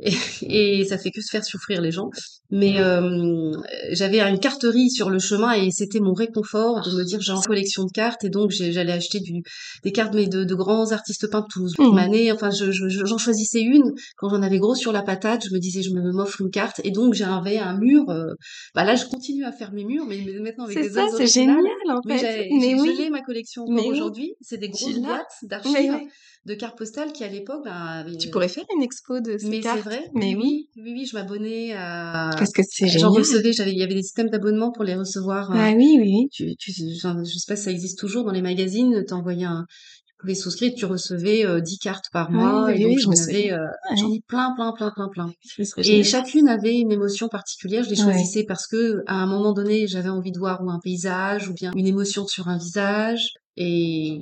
Et, 0.00 0.80
et 0.80 0.84
ça 0.84 0.98
fait 0.98 1.10
que 1.10 1.20
se 1.20 1.30
faire 1.30 1.44
souffrir 1.44 1.80
les 1.80 1.90
gens. 1.92 2.10
Mais 2.50 2.78
euh, 2.78 3.52
j'avais 3.92 4.20
une 4.20 4.38
carterie 4.38 4.90
sur 4.90 5.10
le 5.10 5.18
chemin 5.18 5.52
et 5.52 5.70
c'était 5.70 5.98
mon 6.00 6.12
réconfort 6.12 6.82
de 6.88 6.96
me 6.96 7.04
dire 7.04 7.20
j'ai 7.20 7.32
une 7.32 7.40
collection 7.40 7.84
de 7.84 7.90
cartes 7.90 8.22
et 8.24 8.28
donc 8.28 8.50
j'allais 8.50 8.92
acheter 8.92 9.18
du, 9.20 9.42
des 9.82 9.92
cartes 9.92 10.14
mais 10.14 10.26
de, 10.26 10.44
de 10.44 10.54
grands 10.54 10.92
artistes 10.92 11.28
peints 11.30 11.40
de 11.40 11.46
Toulouse. 11.52 11.74
Manet. 11.78 12.30
Enfin, 12.32 12.50
je, 12.50 12.70
je- 12.70 12.88
je- 12.88 13.04
j'en 13.04 13.18
choisissais 13.18 13.60
une 13.62 13.92
quand 14.16 14.28
j'en 14.28 14.42
avais 14.42 14.58
gros 14.58 14.74
sur 14.74 14.92
la 14.92 15.02
patate. 15.02 15.46
Je 15.48 15.54
me 15.54 15.58
disais 15.58 15.82
je 15.82 15.90
me 15.90 16.12
m'offre 16.12 16.40
une 16.42 16.50
carte 16.50 16.80
et 16.84 16.90
donc 16.90 17.14
j'avais 17.14 17.58
un 17.58 17.76
mur. 17.78 18.08
euh, 18.10 18.34
bah 18.74 18.84
là, 18.84 18.94
je 18.94 19.06
continue 19.06 19.44
à 19.44 19.52
faire 19.52 19.72
mes 19.72 19.84
murs, 19.84 20.04
mais, 20.06 20.18
mais 20.24 20.38
maintenant 20.38 20.64
avec 20.64 20.78
des 20.78 20.90
ça, 20.90 21.06
c'est 21.16 21.26
génial, 21.26 21.58
en 21.88 22.00
Mais, 22.04 22.18
fait. 22.18 22.48
Mais 22.52 22.76
je 22.76 22.82
oui. 22.82 23.10
ma 23.10 23.22
collection 23.22 23.62
encore 23.62 23.74
Mais 23.74 23.82
aujourd'hui. 23.88 24.34
C'est 24.40 24.58
des 24.58 24.68
grosses 24.68 24.98
boîtes 24.98 25.26
Mais 25.42 25.48
d'archives. 25.48 25.98
De 26.46 26.54
cartes 26.54 26.76
postales 26.76 27.12
qui 27.12 27.24
à 27.24 27.28
l'époque, 27.28 27.62
ben, 27.64 27.72
avaient- 27.72 28.16
Tu 28.16 28.28
pourrais 28.30 28.48
faire 28.48 28.64
une 28.76 28.82
expo 28.82 29.20
de 29.20 29.38
ces 29.38 29.48
mais 29.48 29.62
c'est 29.62 29.80
vrai, 29.80 30.10
Mais 30.14 30.34
oui. 30.36 30.68
oui, 30.76 30.82
oui, 30.84 30.92
oui, 30.92 31.06
je 31.06 31.16
m'abonnais 31.16 31.72
à. 31.74 32.30
Parce 32.38 32.52
que 32.52 32.62
c'est 32.68 32.86
J'en 32.86 33.08
génial. 33.10 33.12
recevais, 33.12 33.52
j'avais, 33.52 33.72
il 33.72 33.78
y 33.78 33.82
avait 33.82 33.94
des 33.94 34.02
systèmes 34.02 34.28
d'abonnement 34.28 34.70
pour 34.70 34.84
les 34.84 34.94
recevoir. 34.94 35.50
euh, 35.52 35.56
Ah 35.58 35.72
oui, 35.76 35.96
oui, 35.98 36.02
oui. 36.02 36.28
tu, 36.30 36.54
tu, 36.56 36.72
je 36.72 36.98
sais 36.98 37.44
pas 37.48 37.56
si 37.56 37.62
ça 37.64 37.70
existe 37.70 37.98
toujours 37.98 38.24
dans 38.24 38.32
les 38.32 38.42
magazines. 38.42 39.04
T'envoyais 39.08 39.44
un, 39.46 39.64
tu 40.06 40.14
pouvais 40.18 40.34
souscrire, 40.34 40.72
tu 40.76 40.84
recevais 40.84 41.46
euh, 41.46 41.60
10 41.60 41.78
cartes 41.78 42.06
par 42.12 42.30
Oui, 42.30 42.36
mois, 42.36 42.66
oui, 42.66 42.80
et 42.80 42.84
donc 42.84 42.98
j'en 42.98 43.10
avais, 43.12 43.50
euh, 43.52 43.58
Ouais. 43.90 43.96
j'en 43.96 44.12
ai 44.12 44.20
plein, 44.26 44.52
plein, 44.54 44.72
plein, 44.72 44.90
plein, 44.94 45.08
plein. 45.08 45.32
Et 45.78 46.02
chacune 46.04 46.48
avait 46.48 46.76
une 46.78 46.92
émotion 46.92 47.28
particulière. 47.28 47.84
Je 47.84 47.90
les 47.90 47.96
Ouais. 47.96 48.02
choisissais 48.04 48.44
parce 48.44 48.66
que 48.66 49.02
à 49.06 49.14
un 49.14 49.26
moment 49.26 49.52
donné, 49.54 49.86
j'avais 49.86 50.10
envie 50.10 50.32
de 50.32 50.38
voir 50.38 50.62
ou 50.62 50.70
un 50.70 50.78
paysage 50.82 51.48
ou 51.48 51.54
bien 51.54 51.72
une 51.74 51.86
émotion 51.86 52.26
sur 52.26 52.48
un 52.48 52.58
visage. 52.58 53.28
Et 53.56 54.20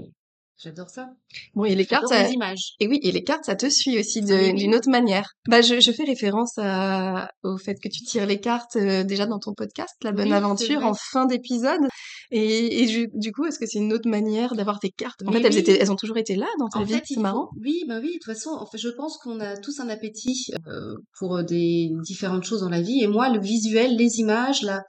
j'adore 0.62 0.90
ça. 0.90 1.08
Bon, 1.54 1.64
et 1.64 1.74
les 1.74 1.86
cartes, 1.86 2.08
ça... 2.08 2.22
les 2.22 2.32
images. 2.32 2.74
Et 2.80 2.86
oui, 2.88 3.00
et 3.02 3.12
les 3.12 3.24
cartes, 3.24 3.44
ça 3.44 3.54
te 3.56 3.68
suit 3.68 3.98
aussi 3.98 4.20
Oui, 4.22 4.32
oui. 4.32 4.54
d'une 4.54 4.74
autre 4.74 4.88
manière. 4.90 5.30
Bah, 5.48 5.60
je, 5.62 5.80
je 5.80 5.92
fais 5.92 6.04
référence 6.04 6.52
à, 6.58 7.30
au 7.42 7.56
fait 7.58 7.74
que 7.74 7.88
tu 7.88 8.02
tires 8.04 8.26
les 8.26 8.40
cartes 8.40 8.76
euh, 8.76 9.02
déjà 9.04 9.26
dans 9.26 9.38
ton 9.38 9.52
podcast, 9.54 9.94
La 10.02 10.12
Bonne 10.12 10.28
Oui, 10.28 10.34
Aventure, 10.34 10.84
en 10.84 10.94
fin 10.94 11.26
d'épisode. 11.26 11.80
Et, 12.30 12.86
du 13.14 13.32
coup, 13.32 13.44
est-ce 13.44 13.58
que 13.58 13.66
c'est 13.66 13.78
une 13.78 13.92
autre 13.92 14.08
manière 14.08 14.54
d'avoir 14.54 14.78
tes 14.80 14.90
cartes? 14.90 15.20
En 15.26 15.30
Mais 15.30 15.40
fait, 15.40 15.48
elles 15.48 15.52
oui. 15.54 15.58
étaient, 15.60 15.78
elles 15.80 15.92
ont 15.92 15.96
toujours 15.96 16.16
été 16.16 16.34
là 16.36 16.46
dans 16.58 16.68
ta 16.68 16.78
En 16.78 16.84
vie. 16.84 16.94
fait, 16.94 17.02
C'est 17.04 17.14
il 17.14 17.16
faut- 17.16 17.20
marrant. 17.22 17.48
Oui, 17.60 17.82
ben 17.86 18.00
oui, 18.00 18.08
de 18.08 18.12
toute 18.14 18.24
façon, 18.24 18.50
en 18.50 18.64
fait, 18.66 18.78
je 18.78 18.88
pense 18.88 19.18
qu'on 19.18 19.40
a 19.40 19.56
tous 19.58 19.80
un 19.80 19.88
appétit 19.88 20.46
euh, 20.66 20.94
pour 21.18 21.36
euh, 21.36 21.42
des 21.42 21.90
différentes 22.04 22.44
choses 22.44 22.60
dans 22.60 22.68
la 22.70 22.80
vie. 22.80 23.00
Et 23.02 23.06
moi, 23.06 23.28
le 23.28 23.40
visuel, 23.40 23.96
les 23.96 24.18
images, 24.20 24.62
là, 24.62 24.82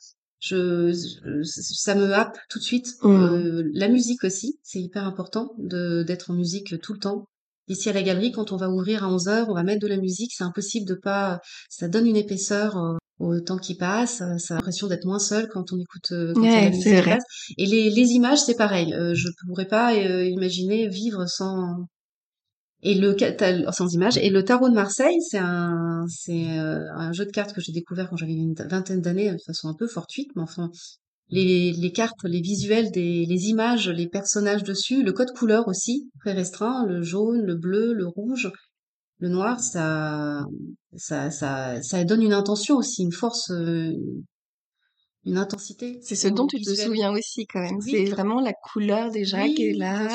je, 0.43 0.91
je- 0.91 1.43
ça 1.43 1.95
me 1.95 2.13
happe 2.13 2.37
tout 2.49 2.59
de 2.59 2.63
suite. 2.63 2.87
Mm. 3.01 3.09
Euh, 3.09 3.63
la 3.73 3.87
musique 3.87 4.23
aussi, 4.23 4.59
c'est 4.63 4.79
hyper 4.81 5.05
important 5.05 5.53
d'être 5.57 6.31
en 6.31 6.33
musique 6.33 6.79
tout 6.81 6.93
le 6.93 6.99
temps. 6.99 7.25
Ici 7.69 7.89
à 7.89 7.93
la 7.93 8.03
galerie, 8.03 8.33
quand 8.33 8.51
on 8.51 8.57
va 8.57 8.69
ouvrir 8.69 9.05
à 9.05 9.09
11 9.09 9.29
heures, 9.29 9.47
on 9.49 9.53
va 9.53 9.63
mettre 9.63 9.81
de 9.81 9.87
la 9.87 9.97
musique. 9.97 10.33
C'est 10.35 10.43
impossible 10.43 10.85
de 10.85 10.95
pas. 10.95 11.39
Ça 11.69 11.87
donne 11.87 12.05
une 12.07 12.17
épaisseur 12.17 12.75
euh, 12.77 12.97
au 13.19 13.39
temps 13.39 13.57
qui 13.57 13.75
passe. 13.75 14.19
euh, 14.21 14.37
Ça 14.37 14.55
a 14.55 14.57
l'impression 14.57 14.87
d'être 14.87 15.05
moins 15.05 15.19
seul 15.19 15.47
quand 15.47 15.71
on 15.71 15.79
écoute 15.79 16.11
euh, 16.11 16.33
quand 16.33 16.41
la 16.41 16.71
qui 16.71 16.83
vrai. 17.01 17.15
passe. 17.15 17.23
Et 17.57 17.65
les, 17.65 17.89
les 17.89 18.09
images, 18.11 18.39
c'est 18.41 18.57
pareil. 18.57 18.93
Je 19.13 19.29
pourrais 19.47 19.67
pas 19.67 19.93
imaginer 19.93 20.89
vivre 20.89 21.25
sans 21.25 21.87
et 22.83 22.95
le 22.95 23.15
sans 23.71 23.93
images. 23.93 24.17
Et 24.17 24.29
le 24.29 24.43
tarot 24.43 24.69
de 24.69 24.75
Marseille, 24.75 25.17
c'est 25.21 25.39
un 25.39 26.05
c'est 26.07 26.59
euh, 26.59 26.79
un 26.95 27.11
jeu 27.13 27.25
de 27.25 27.31
cartes 27.31 27.53
que 27.53 27.61
j'ai 27.61 27.71
découvert 27.71 28.09
quand 28.09 28.17
j'avais 28.17 28.33
une 28.33 28.53
vingtaine 28.53 29.01
d'années 29.01 29.31
de 29.31 29.41
façon 29.45 29.69
un 29.69 29.73
peu 29.73 29.87
fortuite, 29.87 30.29
mais 30.35 30.43
enfin 30.43 30.69
les, 31.29 31.71
les 31.71 31.91
cartes, 31.91 32.23
les 32.25 32.41
visuels, 32.41 32.91
des, 32.91 33.25
les 33.25 33.47
images, 33.47 33.89
les 33.89 34.07
personnages 34.07 34.63
dessus, 34.63 35.03
le 35.03 35.13
code 35.13 35.31
couleur 35.31 35.67
aussi 35.67 36.11
très 36.19 36.33
restreint, 36.33 36.85
le 36.85 37.01
jaune, 37.01 37.41
le 37.41 37.55
bleu, 37.55 37.93
le 37.93 38.05
rouge, 38.05 38.51
le 39.19 39.29
noir, 39.29 39.59
ça 39.61 40.43
ça 40.97 41.31
ça 41.31 41.81
ça 41.81 42.03
donne 42.03 42.21
une 42.21 42.33
intention 42.33 42.75
aussi, 42.75 43.03
une 43.03 43.13
force, 43.13 43.49
euh, 43.51 43.93
une 45.25 45.37
intensité. 45.37 45.99
C'est 46.01 46.15
ce 46.15 46.27
dont 46.27 46.47
tu 46.47 46.61
te 46.61 46.69
souviens 46.73 47.11
aussi, 47.11 47.47
quand 47.47 47.61
même. 47.61 47.77
Oui. 47.77 47.91
C'est 47.91 48.05
vraiment 48.05 48.41
la 48.41 48.53
couleur 48.53 49.09
déjà 49.09 49.43
Oui, 49.43 49.53
qui 49.55 49.67
est 49.69 49.73
là. 49.73 50.07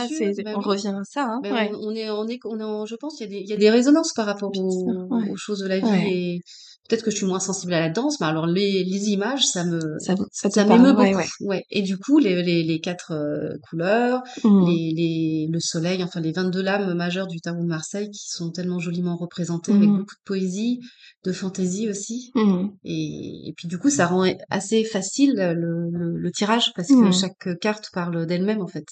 bah 0.45 0.53
on 0.55 0.59
oui. 0.59 0.65
revient 0.65 0.95
à 1.01 1.05
ça, 1.05 1.25
hein. 1.25 1.41
Ouais. 1.43 1.71
on, 1.81 1.95
est, 1.95 2.11
on 2.11 2.27
est, 2.29 2.39
on 2.45 2.59
est 2.61 2.63
en- 2.65 2.85
je 2.87 2.95
pense 2.97 3.17
qu'il 3.17 3.27
y 3.27 3.29
a 3.37 3.39
des, 3.39 3.43
il 3.45 3.49
y 3.49 3.53
a 3.55 3.57
des 3.57 3.71
résonances 3.71 4.13
par 4.13 4.27
rapport 4.27 4.51
aux, 4.55 4.71
sûr, 4.71 5.07
ouais. 5.11 5.31
aux 5.31 5.37
choses 5.37 5.61
de 5.61 5.67
la 5.69 5.79
vie 5.79 5.85
Ouais. 5.87 6.11
et 6.13 6.41
peut-être 6.89 7.05
que 7.05 7.11
je 7.11 7.17
suis 7.17 7.27
moins 7.27 7.39
sensible 7.41 7.73
à 7.75 7.81
la 7.81 7.91
danse, 7.91 8.19
mais 8.21 8.27
alors 8.27 8.47
les, 8.47 8.83
les 8.85 9.11
images, 9.11 9.45
ça 9.47 9.65
me, 9.65 9.79
Ça, 10.01 10.15
ça 10.33 10.51
ça 10.51 10.65
m'émeut 10.65 10.93
ouais, 10.97 11.13
beaucoup. 11.13 11.19
ouais. 11.19 11.27
Ouais. 11.41 11.65
Et 11.71 11.83
du 11.83 11.99
coup, 11.99 12.19
les, 12.19 12.43
les, 12.43 12.63
les 12.63 12.81
quatre 12.81 13.13
euh, 13.13 13.57
couleurs, 13.69 14.23
Mm. 14.45 14.67
les, 14.67 14.93
les, 14.97 15.49
le 15.51 15.61
soleil, 15.61 16.03
enfin 16.03 16.21
les 16.21 16.33
22 16.33 16.63
lames 16.63 16.95
majeures 16.95 17.27
du 17.27 17.41
tarot 17.41 17.63
de 17.63 17.69
Marseille 17.69 18.11
qui 18.11 18.29
sont 18.29 18.51
tellement 18.51 18.79
joliment 18.79 19.17
représentées 19.17 19.73
avec 19.73 19.89
Mhm. 19.89 19.99
beaucoup 19.99 20.15
de 20.15 20.25
poésie, 20.25 20.81
de 21.25 21.33
fantaisie 21.33 21.89
aussi. 21.89 22.31
Mm. 22.35 22.69
Et, 22.85 23.49
et 23.49 23.53
puis 23.57 23.69
du 23.69 23.79
coup, 23.79 23.91
ça 23.91 24.07
rend 24.07 24.25
assez 24.51 24.85
facile 24.85 25.35
le, 25.37 25.55
le, 25.91 26.17
le 26.19 26.31
tirage 26.33 26.73
parce 26.75 26.89
que 26.89 26.95
Mhm. 26.95 27.13
chaque 27.13 27.59
carte 27.61 27.91
parle 27.93 28.27
d'elle-même 28.27 28.61
en 28.63 28.67
fait. 28.67 28.87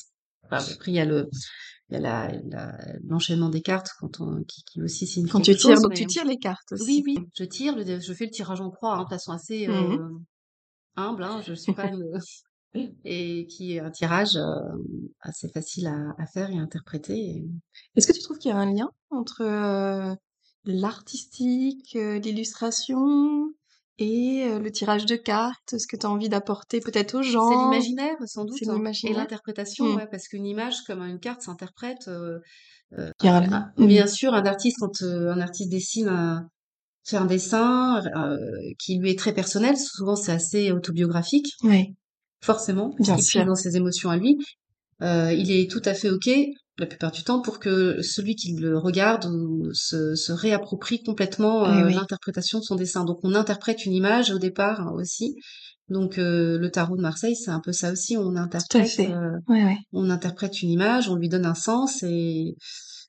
Après, 0.50 0.93
il 0.93 0.95
y 0.95 1.00
a 1.00 1.05
le, 1.05 1.29
il 1.90 2.00
y 2.00 2.05
a 2.07 2.33
l'enchaînement 3.05 3.49
des 3.49 3.62
cartes 3.62 3.90
quand 4.00 4.21
on, 4.21 4.43
qui, 4.45 4.62
qui 4.64 4.83
aussi 4.83 5.07
signifie 5.07 5.31
Quand 5.33 5.40
tu 5.40 5.55
tires, 5.55 5.71
chose, 5.75 5.83
donc 5.83 5.90
mais- 5.90 5.97
tu 5.97 6.07
tires 6.07 6.25
les 6.25 6.38
cartes 6.38 6.73
aussi. 6.73 6.85
Oui, 6.85 7.02
oui, 7.07 7.26
je 7.37 7.45
tire, 7.45 7.76
le- 7.76 8.00
je 8.00 8.12
fais 8.12 8.25
le 8.25 8.31
tirage 8.33 8.61
en 8.61 8.71
croix, 8.71 8.97
hein, 8.97 9.05
de 9.05 9.09
façon 9.09 9.33
assez 9.33 9.69
euh, 9.69 9.73
Mhm. 9.97 10.25
humble. 10.97 11.23
Hein, 11.23 11.40
je 11.47 11.55
suis 11.55 11.73
pas 11.75 11.87
une... 11.87 12.02
et 13.05 13.47
qui 13.47 13.75
est 13.75 13.81
un 13.81 13.90
tirage 13.90 14.37
euh, 14.37 14.43
assez 15.21 15.49
facile 15.49 15.87
à, 15.87 16.14
à 16.19 16.26
faire 16.26 16.50
et 16.50 16.59
à 16.59 16.61
interpréter. 16.62 17.16
et- 17.19 17.49
Est-ce 17.95 18.07
que 18.07 18.12
tu 18.12 18.21
trouves 18.21 18.38
qu'il 18.38 18.50
y 18.50 18.55
a 18.55 18.59
un 18.59 18.73
lien 18.75 18.90
entre 19.11 19.43
euh, 19.43 20.14
l'artistique, 20.64 21.95
euh, 21.97 22.19
l'illustration 22.19 23.52
et 23.99 24.45
euh, 24.45 24.59
le 24.59 24.71
tirage 24.71 25.07
de 25.07 25.17
cartes, 25.17 25.76
ce 25.79 25.87
que 25.87 25.97
tu 25.97 26.07
as 26.07 26.11
envie 26.11 26.29
d'apporter 26.29 26.81
peut-être 26.81 27.15
aux 27.15 27.23
gens 27.23 27.49
C'est 27.49 27.57
l'imaginaire, 27.57 28.17
sans 28.26 28.45
doute, 28.45 28.57
C'est 28.59 28.69
hein, 28.69 28.75
et 28.75 28.76
l'imaginaire. 28.76 29.17
l'interprétation, 29.19 29.87
Mm. 29.87 29.97
ouais, 29.97 30.07
parce 30.11 30.29
qu'une 30.29 30.47
image 30.47 30.83
comme 30.87 31.03
une 31.03 31.19
carte 31.21 31.43
s'interprète. 31.43 32.09
euh, 32.09 32.38
euh, 32.99 33.11
Il 33.23 33.26
y 33.26 33.29
a 33.29 33.35
un 33.37 33.43
un- 33.43 33.47
lien. 33.49 33.73
un- 33.76 33.83
Mm. 33.85 33.87
bien 33.87 34.07
sûr, 34.07 34.35
un 34.35 34.45
artiste, 34.47 34.76
quand 34.81 35.03
euh, 35.03 35.33
un 35.33 35.41
artiste 35.41 35.71
dessine 35.71 36.09
un, 36.09 36.49
fait 37.05 37.17
un 37.17 37.25
dessin 37.26 38.03
euh, 38.17 38.37
qui 38.79 38.99
lui 38.99 39.11
est 39.11 39.19
très 39.19 39.33
personnel, 39.33 39.76
souvent 39.76 40.17
c'est 40.17 40.33
assez 40.33 40.73
autobiographique, 40.73 41.53
Ouais. 41.62 41.95
forcément, 42.45 42.95
Bien 42.99 43.17
il 43.17 43.23
sûr. 43.23 43.45
dans 43.47 43.55
ses 43.55 43.76
émotions 43.76 44.11
à 44.11 44.17
lui. 44.17 44.38
Euh, 45.03 45.33
il 45.33 45.50
est 45.50 45.71
tout 45.71 45.83
à 45.85 45.95
fait 45.95 46.11
ok 46.11 46.29
la 46.78 46.87
plupart 46.87 47.11
du 47.12 47.23
temps 47.25 47.40
pour 47.40 47.59
que 47.59 48.02
celui 48.02 48.35
qui 48.37 48.54
le 48.54 48.76
regarde 48.78 49.26
se, 49.73 50.14
se 50.14 50.33
réapproprie 50.33 51.02
complètement 51.02 51.64
euh, 51.66 51.87
oui. 51.87 51.95
l'interprétation 51.95 52.59
de 52.59 52.64
son 52.64 52.75
dessin. 52.76 53.04
Donc 53.04 53.18
on 53.23 53.35
interprète 53.35 53.87
une 53.87 53.92
image 53.95 54.30
au 54.30 54.38
départ 54.38 54.80
hein, 54.80 54.92
aussi. 54.95 55.37
Donc 55.88 56.18
euh, 56.18 56.59
le 56.59 56.71
tarot 56.71 56.97
de 56.97 57.02
Marseille, 57.02 57.37
c'est 57.37 57.50
un 57.50 57.61
peu 57.61 57.73
ça 57.73 57.92
aussi. 57.92 58.16
On 58.16 58.35
interprète, 58.37 58.87
euh, 59.12 59.38
on 59.92 60.11
interprète 60.11 60.61
une 60.62 60.71
image, 60.71 61.09
on 61.09 61.14
lui 61.14 61.28
donne 61.28 61.47
un 61.47 61.54
sens 61.54 62.02
et 62.02 62.56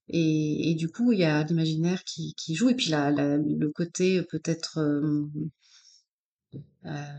et, 0.09 0.71
et 0.71 0.75
du 0.75 0.87
coup 0.87 1.11
il 1.11 1.19
y 1.19 1.25
a 1.25 1.43
l'imaginaire 1.43 2.01
qui, 2.05 2.33
qui 2.37 2.55
joue 2.55 2.69
et 2.69 2.75
puis 2.75 2.89
la, 2.89 3.11
la- 3.11 3.35
le 3.37 3.71
côté 3.75 4.21
peut-être 4.31 4.79
euh, 4.79 5.25
euh, 6.85 7.17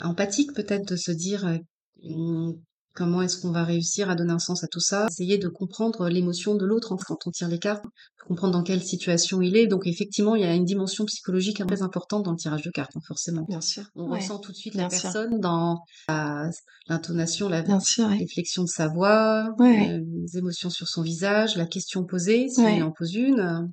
empathique 0.00 0.52
peut-être 0.52 0.86
de 0.88 0.96
se 0.96 1.10
dire 1.10 1.46
euh, 2.04 2.52
comment 2.98 3.22
est-ce 3.22 3.40
qu'on 3.40 3.52
va 3.52 3.62
réussir 3.64 4.10
à 4.10 4.16
donner 4.16 4.32
un 4.32 4.40
sens 4.40 4.64
à 4.64 4.66
tout 4.66 4.80
ça, 4.80 5.06
essayer 5.08 5.38
de 5.38 5.46
comprendre 5.48 6.08
l'émotion 6.08 6.56
de 6.56 6.66
l'autre 6.66 6.96
quand 7.06 7.26
on 7.26 7.30
tire 7.30 7.46
les 7.48 7.60
cartes, 7.60 7.84
comprendre 8.26 8.52
dans 8.54 8.64
quelle 8.64 8.82
situation 8.82 9.40
il 9.40 9.56
est. 9.56 9.68
Donc 9.68 9.86
effectivement, 9.86 10.34
il 10.34 10.42
y 10.42 10.44
a 10.44 10.52
une 10.52 10.64
dimension 10.64 11.04
psychologique 11.04 11.64
très 11.64 11.82
importante 11.82 12.24
dans 12.24 12.32
le 12.32 12.36
tirage 12.36 12.62
de 12.62 12.70
cartes, 12.70 12.90
hein, 12.96 13.00
forcément. 13.06 13.44
Bien 13.48 13.60
sûr. 13.60 13.84
On 13.94 14.10
Ouais. 14.10 14.18
ressent 14.18 14.40
tout 14.40 14.50
de 14.50 14.56
suite 14.56 14.74
Bien 14.74 14.88
la 14.88 14.90
sûr. 14.90 15.02
personne 15.02 15.38
dans 15.38 15.78
l'intonation, 16.88 17.48
la 17.48 17.62
Bien 17.62 17.78
sûr, 17.80 18.06
ouais. 18.08 18.18
réflexion 18.18 18.64
de 18.64 18.68
sa 18.68 18.88
voix, 18.88 19.48
Ouais. 19.58 19.90
euh, 19.92 20.00
les 20.24 20.36
émotions 20.38 20.68
sur 20.68 20.88
son 20.88 21.02
visage, 21.02 21.56
la 21.56 21.66
question 21.66 22.04
posée, 22.04 22.48
s'il 22.48 22.64
Ouais. 22.64 22.82
en 22.82 22.90
pose 22.90 23.14
une. 23.14 23.70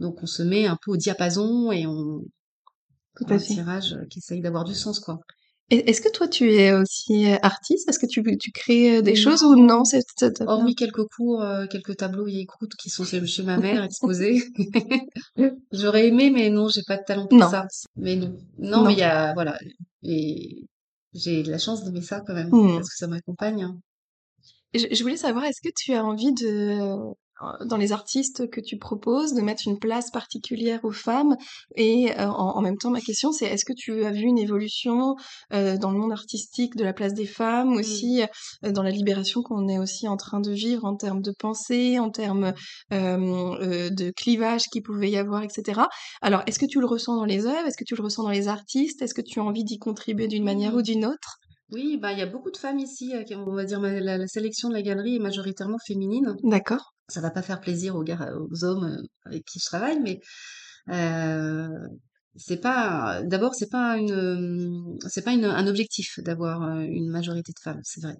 Donc 0.00 0.22
on 0.22 0.26
se 0.26 0.42
met 0.42 0.66
un 0.66 0.76
peu 0.84 0.90
au 0.90 0.96
diapason 0.96 1.70
et 1.70 1.86
on 1.86 2.20
Tout 3.16 3.26
fait 3.28 3.32
un 3.34 3.36
à 3.36 3.38
fait. 3.38 3.54
tirage 3.54 3.96
qui 4.10 4.18
essaye 4.18 4.40
d'avoir 4.40 4.64
du 4.64 4.74
sens, 4.74 4.98
quoi. 4.98 5.20
Et- 5.70 5.88
Est-ce 5.90 6.00
que 6.02 6.10
toi, 6.10 6.28
tu 6.28 6.52
es 6.52 6.72
aussi 6.72 7.26
euh, 7.32 7.36
artiste? 7.42 7.88
Est-ce 7.88 7.98
que 7.98 8.06
tu, 8.06 8.22
tu 8.38 8.50
crées 8.52 8.98
euh, 8.98 9.02
des 9.02 9.14
choses 9.16 9.42
ou 9.42 9.54
non 9.56 9.84
c'est, 9.84 10.02
Hormis 10.46 10.74
quelques 10.74 11.04
cours, 11.16 11.42
euh, 11.42 11.66
quelques 11.66 11.96
tableaux 11.96 12.26
vieilles 12.26 12.46
croûtes 12.46 12.74
qui 12.76 12.90
sont 12.90 13.04
chez 13.04 13.42
ma 13.42 13.56
mère 13.56 13.82
exposés. 13.84 14.42
J'aurais 15.72 16.08
aimé, 16.08 16.30
mais 16.30 16.50
non, 16.50 16.68
j'ai 16.68 16.82
pas 16.86 16.96
de 16.98 17.04
talent 17.04 17.26
pour 17.26 17.38
Non. 17.38 17.50
ça. 17.50 17.66
Mais 17.96 18.16
non. 18.16 18.36
Non, 18.58 18.78
Non. 18.78 18.84
mais 18.86 18.92
il 18.92 18.98
y 18.98 19.02
a, 19.02 19.32
voilà. 19.34 19.58
Et 20.02 20.64
j'ai 21.14 21.42
de 21.42 21.50
la 21.50 21.58
chance 21.58 21.82
d'aimer 21.84 22.02
ça 22.02 22.20
quand 22.26 22.34
même, 22.34 22.48
Hmm. 22.50 22.74
parce 22.76 22.90
que 22.90 22.96
ça 22.96 23.06
m'accompagne. 23.06 23.62
hein. 23.62 23.78
Je, 24.74 24.86
je 24.90 25.02
voulais 25.02 25.16
savoir, 25.16 25.44
est-ce 25.44 25.60
que 25.62 25.72
tu 25.74 25.94
as 25.94 26.04
envie 26.04 26.32
de, 26.34 26.96
dans 27.64 27.76
les 27.76 27.92
artistes 27.92 28.48
que 28.50 28.60
tu 28.60 28.78
proposes, 28.78 29.34
de 29.34 29.40
mettre 29.42 29.62
une 29.66 29.78
place 29.78 30.10
particulière 30.10 30.80
aux 30.84 30.92
femmes 30.92 31.36
Et 31.76 32.12
euh, 32.18 32.28
en, 32.28 32.56
en, 32.56 32.60
même 32.60 32.76
temps, 32.78 32.90
ma 32.90 33.00
question, 33.00 33.32
c'est 33.32 33.46
est-ce 33.46 33.64
que 33.64 33.72
tu 33.76 34.04
as 34.04 34.12
vu 34.12 34.22
une 34.22 34.38
évolution 34.38 35.16
euh, 35.52 35.76
dans 35.76 35.90
le 35.90 35.98
monde 35.98 36.12
artistique 36.12 36.76
de 36.76 36.84
la 36.84 36.92
place 36.92 37.14
des 37.14 37.26
femmes, 37.26 37.74
Mmh. 37.74 37.78
aussi 37.78 38.22
euh, 38.64 38.72
dans 38.72 38.82
la 38.82 38.90
libération 38.90 39.42
qu'on 39.42 39.68
est 39.68 39.78
aussi 39.78 40.06
en 40.08 40.16
train 40.16 40.40
de 40.40 40.50
vivre 40.52 40.84
en 40.84 40.96
termes 40.96 41.22
de 41.22 41.32
pensée, 41.36 41.98
en 41.98 42.10
termes 42.10 42.52
euh, 42.92 43.90
de 43.90 44.10
clivage 44.10 44.64
qui 44.72 44.80
pouvait 44.80 45.10
y 45.10 45.16
avoir, 45.16 45.42
etc. 45.42 45.82
Alors, 46.22 46.42
est-ce 46.46 46.58
que 46.58 46.66
tu 46.66 46.80
le 46.80 46.86
ressens 46.86 47.16
dans 47.16 47.24
les 47.24 47.46
œuvres? 47.46 47.66
Est-ce 47.66 47.76
que 47.76 47.84
tu 47.84 47.96
le 47.96 48.02
ressens 48.02 48.22
dans 48.22 48.30
les 48.30 48.48
artistes? 48.48 49.02
Est-ce 49.02 49.14
que 49.14 49.22
tu 49.22 49.40
as 49.40 49.44
envie 49.44 49.64
d'y 49.64 49.78
contribuer 49.78 50.28
d'une 50.28 50.44
manière 50.44 50.72
Mmh. 50.72 50.76
ou 50.76 50.82
d'une 50.82 51.04
autre? 51.06 51.38
Oui, 51.72 51.98
bah 52.00 52.12
il 52.12 52.18
y 52.18 52.22
a 52.22 52.26
beaucoup 52.26 52.50
de 52.50 52.56
femmes 52.56 52.78
ici. 52.78 53.12
On 53.34 53.54
va 53.54 53.64
dire 53.64 53.80
la, 53.80 54.18
la 54.18 54.26
sélection 54.26 54.68
de 54.68 54.74
la 54.74 54.82
galerie 54.82 55.16
est 55.16 55.20
majoritairement 55.20 55.78
féminine. 55.86 56.36
D'accord. 56.42 56.93
Ça 57.08 57.20
va 57.20 57.30
pas 57.30 57.42
faire 57.42 57.60
plaisir 57.60 57.96
aux, 57.96 58.64
hommes 58.64 59.02
avec 59.24 59.44
qui 59.44 59.58
je 59.58 59.66
travaille, 59.66 60.00
mais 60.00 60.20
euh, 60.88 61.68
c'est 62.36 62.60
pas. 62.60 63.22
D'abord, 63.22 63.54
c'est 63.54 63.70
pas 63.70 63.96
une, 63.96 64.98
c'est 65.08 65.22
pas 65.22 65.32
un 65.32 65.66
objectif 65.66 66.18
d'avoir 66.20 66.80
une 66.80 67.10
majorité 67.10 67.52
de 67.52 67.60
femmes, 67.60 67.80
c'est 67.84 68.02
vrai. 68.02 68.16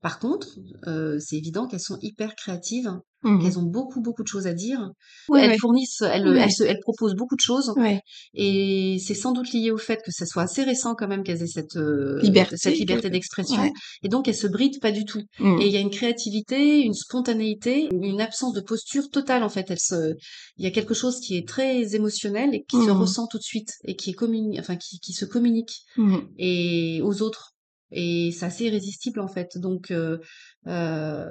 Par 0.00 0.18
contre, 0.18 0.58
euh, 0.86 1.18
c'est 1.18 1.36
évident 1.36 1.66
qu'elles 1.66 1.80
sont 1.80 1.98
hyper 2.00 2.34
créatives, 2.34 2.90
mmh. 3.22 3.42
qu'elles 3.42 3.58
ont 3.58 3.62
beaucoup 3.64 4.00
beaucoup 4.00 4.22
de 4.22 4.28
choses 4.28 4.46
à 4.46 4.52
dire. 4.52 4.90
Ouais, 5.28 5.42
elles 5.44 5.50
ouais. 5.50 5.58
fournissent, 5.58 6.02
elles, 6.02 6.28
Ouais. 6.28 6.40
elles, 6.40 6.52
se, 6.52 6.64
elles, 6.64 6.80
proposent 6.80 7.14
beaucoup 7.14 7.36
de 7.36 7.40
choses, 7.40 7.72
ouais. 7.76 8.00
et 8.34 8.98
c'est 9.04 9.14
sans 9.14 9.32
doute 9.32 9.52
lié 9.52 9.70
au 9.70 9.78
fait 9.78 10.00
que 10.04 10.10
ça 10.10 10.26
soit 10.26 10.42
assez 10.42 10.62
récent 10.62 10.94
quand 10.94 11.08
même 11.08 11.22
qu'elles 11.22 11.42
aient 11.42 11.46
cette 11.46 11.76
euh, 11.76 12.20
liberté, 12.22 12.56
cette 12.56 12.78
liberté 12.78 13.10
d'expression, 13.10 13.60
ouais. 13.60 13.72
et 14.02 14.08
donc 14.08 14.28
elles 14.28 14.36
se 14.36 14.46
brident 14.46 14.80
pas 14.80 14.92
du 14.92 15.04
tout. 15.04 15.22
Mmh. 15.38 15.60
Et 15.60 15.66
il 15.66 15.72
y 15.72 15.76
a 15.76 15.80
une 15.80 15.90
créativité, 15.90 16.80
une 16.82 16.94
spontanéité, 16.94 17.88
une 17.92 18.20
absence 18.20 18.52
de 18.52 18.60
posture 18.60 19.10
totale 19.10 19.42
en 19.42 19.48
fait. 19.48 19.66
Elle 19.70 19.80
se, 19.80 20.14
il 20.56 20.64
y 20.64 20.66
a 20.66 20.70
quelque 20.70 20.94
chose 20.94 21.20
qui 21.20 21.36
est 21.36 21.46
très 21.46 21.94
émotionnel 21.94 22.54
et 22.54 22.64
qui 22.68 22.76
mmh. 22.76 22.86
se 22.86 22.90
ressent 22.90 23.26
tout 23.26 23.38
de 23.38 23.42
suite 23.42 23.72
et 23.84 23.96
qui 23.96 24.10
est 24.10 24.14
communi... 24.14 24.58
enfin 24.58 24.76
qui, 24.76 24.98
qui 25.00 25.12
se 25.12 25.24
communique 25.24 25.82
mmh. 25.96 26.16
et 26.38 27.00
aux 27.02 27.22
autres 27.22 27.54
et 27.90 28.32
c'est 28.32 28.46
assez 28.46 28.64
irrésistible 28.64 29.20
en 29.20 29.28
fait. 29.28 29.56
Donc 29.56 29.90
euh, 29.90 30.18
euh, 30.66 31.30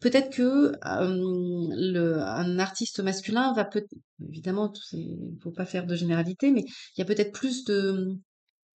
peut-être 0.00 0.30
que 0.30 0.42
euh, 0.42 1.68
le, 1.76 2.18
un 2.20 2.58
artiste 2.58 3.00
masculin 3.00 3.52
va 3.54 3.64
peut 3.64 3.84
évidemment, 4.28 4.72
il 4.92 5.38
faut 5.42 5.52
pas 5.52 5.66
faire 5.66 5.86
de 5.86 5.94
généralité, 5.94 6.50
mais 6.50 6.62
il 6.62 6.98
y 6.98 7.02
a 7.02 7.04
peut-être 7.04 7.32
plus 7.32 7.64
de 7.64 8.16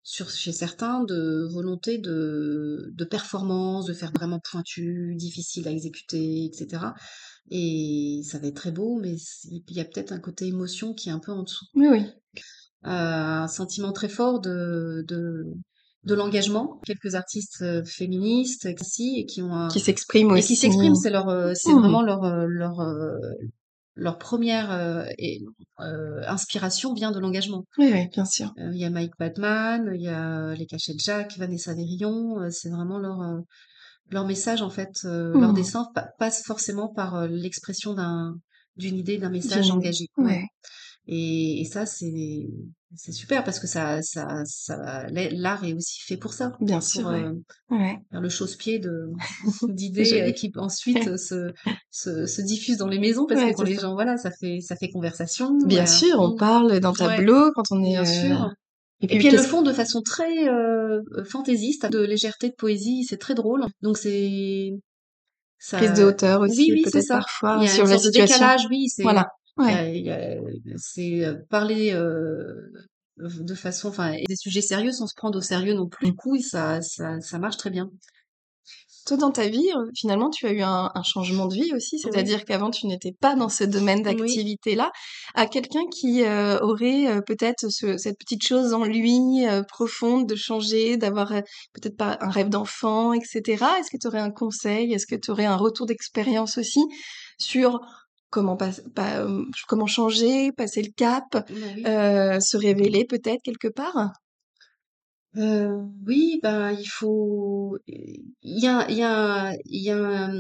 sur 0.04 0.30
chez 0.32 0.52
certains 0.52 1.04
de 1.04 1.48
volonté 1.52 2.00
de, 2.00 2.92
de 2.92 3.06
performance, 3.06 3.86
de 3.86 3.94
faire 3.94 4.12
vraiment 4.16 4.40
pointu, 4.40 5.14
difficile 5.16 5.68
à 5.68 5.72
exécuter, 5.72 6.46
etc. 6.46 6.86
Et 7.52 8.22
ça 8.24 8.40
va 8.40 8.48
être 8.48 8.56
très 8.56 8.72
beau, 8.72 9.00
mais 9.00 9.16
il 9.46 9.64
y 9.70 9.80
a 9.80 9.86
peut-être 9.86 10.12
un 10.12 10.20
côté 10.20 10.48
émotion 10.48 10.94
qui 10.94 11.10
est 11.10 11.12
un 11.12 11.20
peu 11.20 11.32
en 11.32 11.44
dessous. 11.44 11.66
Oui, 11.76 11.88
oui. 11.88 12.06
Euh, 12.86 12.90
un 13.44 13.48
sentiment 13.48 13.92
très 13.92 14.10
fort 14.10 14.40
de, 14.40 15.06
de 15.08 15.46
de 16.04 16.16
l'engagement, 16.16 16.80
quelques 16.86 17.16
artistes 17.16 17.62
euh, 17.62 17.84
féministes 17.86 18.68
ici 18.80 19.16
et 19.18 19.26
qui 19.26 19.42
ont 19.42 19.54
un... 19.54 19.68
qui 19.68 19.80
s'expriment 19.80 20.32
aussi, 20.32 20.40
et 20.40 20.48
qui 20.48 20.56
s'expriment, 20.56 20.96
c'est 20.96 21.12
leur, 21.12 21.30
euh, 21.30 21.54
c'est 21.56 21.72
mmh. 21.72 21.80
vraiment 21.80 22.02
leur 22.02 22.48
leur 22.48 22.80
euh, 22.80 23.18
leur 23.96 24.18
première 24.18 24.72
euh, 24.72 25.06
et, 25.20 25.44
inspiration 25.78 26.94
vient 26.94 27.12
de 27.12 27.20
l'engagement. 27.20 27.66
Oui, 27.78 27.92
oui, 27.92 28.08
bien 28.08 28.26
sûr. 28.26 28.54
Il 28.58 28.78
y 28.78 28.86
a 28.86 28.90
Mike 28.90 29.14
Batman, 29.20 29.92
il 29.94 30.02
y 30.02 30.08
a 30.08 30.54
les 30.54 30.66
Cachettes 30.66 31.00
Jacques, 31.04 31.38
Vanessa 31.38 31.74
Verillon, 31.74 32.50
c'est 32.50 32.70
vraiment 32.70 32.98
leur 32.98 33.20
leur 34.10 34.26
message 34.26 34.62
en 34.62 34.70
fait, 34.70 35.04
mmh. 35.04 35.40
leur 35.40 35.54
dessin 35.54 35.88
passe 36.18 36.44
forcément 36.44 36.88
par 36.88 37.28
l'expression 37.28 37.94
d'un 37.94 38.36
d'une 38.78 38.96
idée, 38.98 39.18
d'un 39.18 39.30
message 39.30 39.70
engagé. 39.70 40.08
Ouais. 40.18 40.46
Et, 41.08 41.62
et 41.62 41.66
ça, 41.66 41.86
c'est 41.86 42.48
c'est 42.96 43.14
super 43.14 43.44
parce 43.44 43.60
que 43.60 43.68
ça, 43.68 44.02
ça, 44.02 44.44
ça, 44.46 45.08
l'art 45.10 45.64
est 45.64 45.74
aussi 45.74 46.02
fait 46.02 46.18
pour 46.18 46.34
ça. 46.34 46.52
Bien 46.60 46.80
pour, 46.80 46.88
sûr. 46.88 47.08
euh, 47.08 47.32
ouais. 47.70 47.98
Faire 48.12 48.22
le 48.22 48.30
chausse-pied 48.30 48.80
de 48.80 49.10
d'idées 49.70 50.22
euh, 50.22 50.32
qui 50.32 50.52
ensuite 50.56 51.18
se, 51.18 51.54
se, 51.90 52.26
se 52.26 52.42
diffusent 52.42 52.78
dans 52.78 52.88
les 52.88 53.00
maisons 53.00 53.26
parce 53.28 53.42
ouais, 53.42 53.52
que 53.52 53.58
quand 53.58 53.64
les 53.64 53.76
ça. 53.76 53.84
gens, 53.84 53.94
voilà, 53.94 54.18
ça 54.18 54.32
fait 54.32 54.60
ça 54.60 54.76
fait 54.76 54.90
conversation. 54.90 55.58
Bien 55.66 55.84
euh, 55.84 55.88
sûr, 55.88 56.20
on 56.20 56.36
parle 56.36 56.80
dans 56.80 56.94
tableau 56.94 57.46
ouais, 57.46 57.52
quand 57.56 57.72
on 57.72 57.84
est. 57.84 57.92
Bien 57.92 58.06
sûr. 58.06 58.50
Et 59.04 59.08
puis, 59.08 59.16
et 59.16 59.20
puis 59.20 59.28
elles 59.30 59.38
le 59.38 59.42
font 59.42 59.64
de 59.64 59.74
façon 59.74 60.02
très 60.02 60.48
euh, 60.48 61.02
fantaisiste, 61.26 61.88
de 61.88 62.00
légèreté, 62.00 62.50
de 62.50 62.56
poésie, 62.56 63.04
c'est 63.04 63.18
très 63.18 63.34
drôle. 63.34 63.66
Donc 63.82 63.98
c'est 63.98 64.74
ça... 65.58 65.78
prise 65.78 65.94
de 65.94 66.04
hauteur 66.04 66.42
aussi, 66.42 66.72
oui, 66.72 66.84
oui, 66.86 66.92
peut-être 66.92 67.06
ça. 67.06 67.16
parfois 67.16 67.68
sur 67.68 67.86
la 67.86 67.98
situation. 67.98 68.36
décalage, 68.36 68.68
oui, 68.70 68.90
c'est 68.90 69.02
voilà. 69.02 69.28
Ouais. 69.58 70.04
C'est 70.78 71.26
parler 71.50 71.94
de 73.18 73.54
façon, 73.56 73.90
enfin, 73.90 74.16
des 74.28 74.36
sujets 74.36 74.62
sérieux 74.62 74.92
sans 74.92 75.08
se 75.08 75.16
prendre 75.16 75.38
au 75.38 75.42
sérieux 75.42 75.74
non 75.74 75.88
plus. 75.88 76.08
Du 76.08 76.16
coup, 76.16 76.38
ça, 76.40 76.82
ça, 76.82 77.20
ça 77.22 77.40
marche 77.40 77.58
très 77.58 77.70
bien. 77.70 77.90
Toi, 79.06 79.18
dans 79.18 79.32
ta 79.32 79.48
vie, 79.48 79.70
finalement, 79.96 80.30
tu 80.30 80.46
as 80.46 80.52
eu 80.52 80.62
un, 80.62 80.92
un 80.94 81.04
changement 81.04 81.48
de 81.48 81.56
vie 81.56 81.74
aussi, 81.74 81.98
c'est-à-dire 81.98 82.38
oui. 82.40 82.46
qu'avant, 82.46 82.70
tu 82.70 82.86
n'étais 82.86 83.14
pas 83.20 83.36
dans 83.36 83.50
ce 83.50 83.64
domaine 83.64 84.04
d'activité-là. 84.04 84.92
À 85.34 85.48
quelqu'un 85.48 85.88
qui 85.92 86.24
euh, 86.24 86.60
aurait 86.60 87.08
euh, 87.08 87.22
peut-être 87.22 87.72
ce, 87.72 87.98
cette 87.98 88.20
petite 88.20 88.44
chose 88.44 88.74
en 88.74 88.84
lui 88.84 89.48
euh, 89.48 89.64
profonde 89.64 90.28
de 90.28 90.36
changer, 90.36 90.98
d'avoir 90.98 91.30
peut-être 91.30 91.98
pas 91.98 92.18
un 92.22 92.30
rêve 92.30 92.50
d'enfant, 92.50 93.14
etc. 93.14 93.66
Est-ce 93.80 93.90
que 93.90 93.98
tu 94.00 94.08
aurais 94.08 94.20
un 94.20 94.32
conseil? 94.32 94.94
Est-ce 94.94 95.08
que 95.08 95.16
tu 95.16 95.32
aurais 95.32 95.46
un 95.46 95.58
retour 95.58 95.88
d'expérience 95.88 96.60
aussi 96.60 96.82
sur 97.40 97.80
comment 98.32 98.58
pas, 98.58 98.72
pas, 98.96 99.28
comment 99.68 99.88
changer, 99.88 100.52
passer 100.54 100.82
le 100.82 100.92
cap, 100.96 101.26
oui. 101.50 101.84
euh, 101.86 102.40
se 102.40 102.58
révéler 102.58 103.06
peut-être 103.06 103.42
quelque 103.44 103.68
part? 103.68 104.12
Euh, 105.38 105.70
Oui, 106.06 106.40
ben 106.44 106.72
il 106.72 106.86
faut, 106.88 107.78
il 107.88 108.34
y 108.44 108.68
a, 108.68 108.86
il 108.90 108.98
y 108.98 109.04
a, 109.04 109.54
il 109.66 109.84
y 109.84 109.90
a, 109.92 109.98
un, 109.98 110.34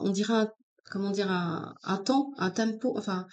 on 0.00 0.10
dirait, 0.10 0.34
un, 0.34 0.48
comment 0.90 1.10
dire, 1.10 1.30
un, 1.30 1.74
un, 1.84 1.96
temps, 1.98 2.32
un 2.38 2.50
tempo, 2.50 2.94
enfin. 2.98 3.26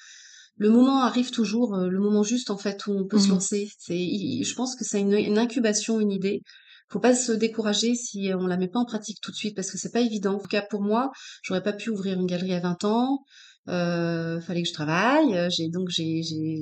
Le 0.57 0.69
moment 0.69 1.01
arrive 1.01 1.31
toujours, 1.31 1.75
le 1.77 1.99
moment 1.99 2.21
juste 2.23 2.51
en 2.51 2.57
fait 2.59 2.85
où 2.87 2.91
on 2.93 3.07
peut 3.07 3.17
Mmh. 3.17 3.21
se 3.21 3.29
lancer. 3.29 3.71
C'est, 3.79 3.97
je 3.97 4.53
pense 4.55 4.75
que 4.75 4.85
c'est 4.85 5.01
une, 5.01 5.13
une 5.13 5.39
incubation, 5.39 5.99
une 5.99 6.11
idée. 6.11 6.41
Faut 6.89 6.99
pas 6.99 7.15
se 7.15 7.31
décourager 7.31 7.95
si 7.95 8.29
on 8.37 8.45
la 8.47 8.57
met 8.57 8.67
pas 8.67 8.79
en 8.79 8.85
pratique 8.85 9.17
tout 9.21 9.31
de 9.31 9.35
suite 9.35 9.55
parce 9.55 9.71
que 9.71 9.79
c'est 9.79 9.91
pas 9.91 10.01
évident. 10.01 10.35
En 10.35 10.39
tout 10.39 10.47
cas 10.47 10.61
pour 10.69 10.83
moi, 10.83 11.11
j'aurais 11.43 11.63
pas 11.63 11.73
pu 11.73 11.89
ouvrir 11.89 12.19
une 12.19 12.27
galerie 12.27 12.53
à 12.53 12.59
20 12.59 12.83
ans. 12.85 13.23
Euh, 13.69 14.41
fallait 14.41 14.61
que 14.63 14.67
je 14.67 14.73
travaille. 14.73 15.49
J'ai 15.49 15.69
donc 15.69 15.89
j'ai 15.89 16.21
j'ai 16.21 16.61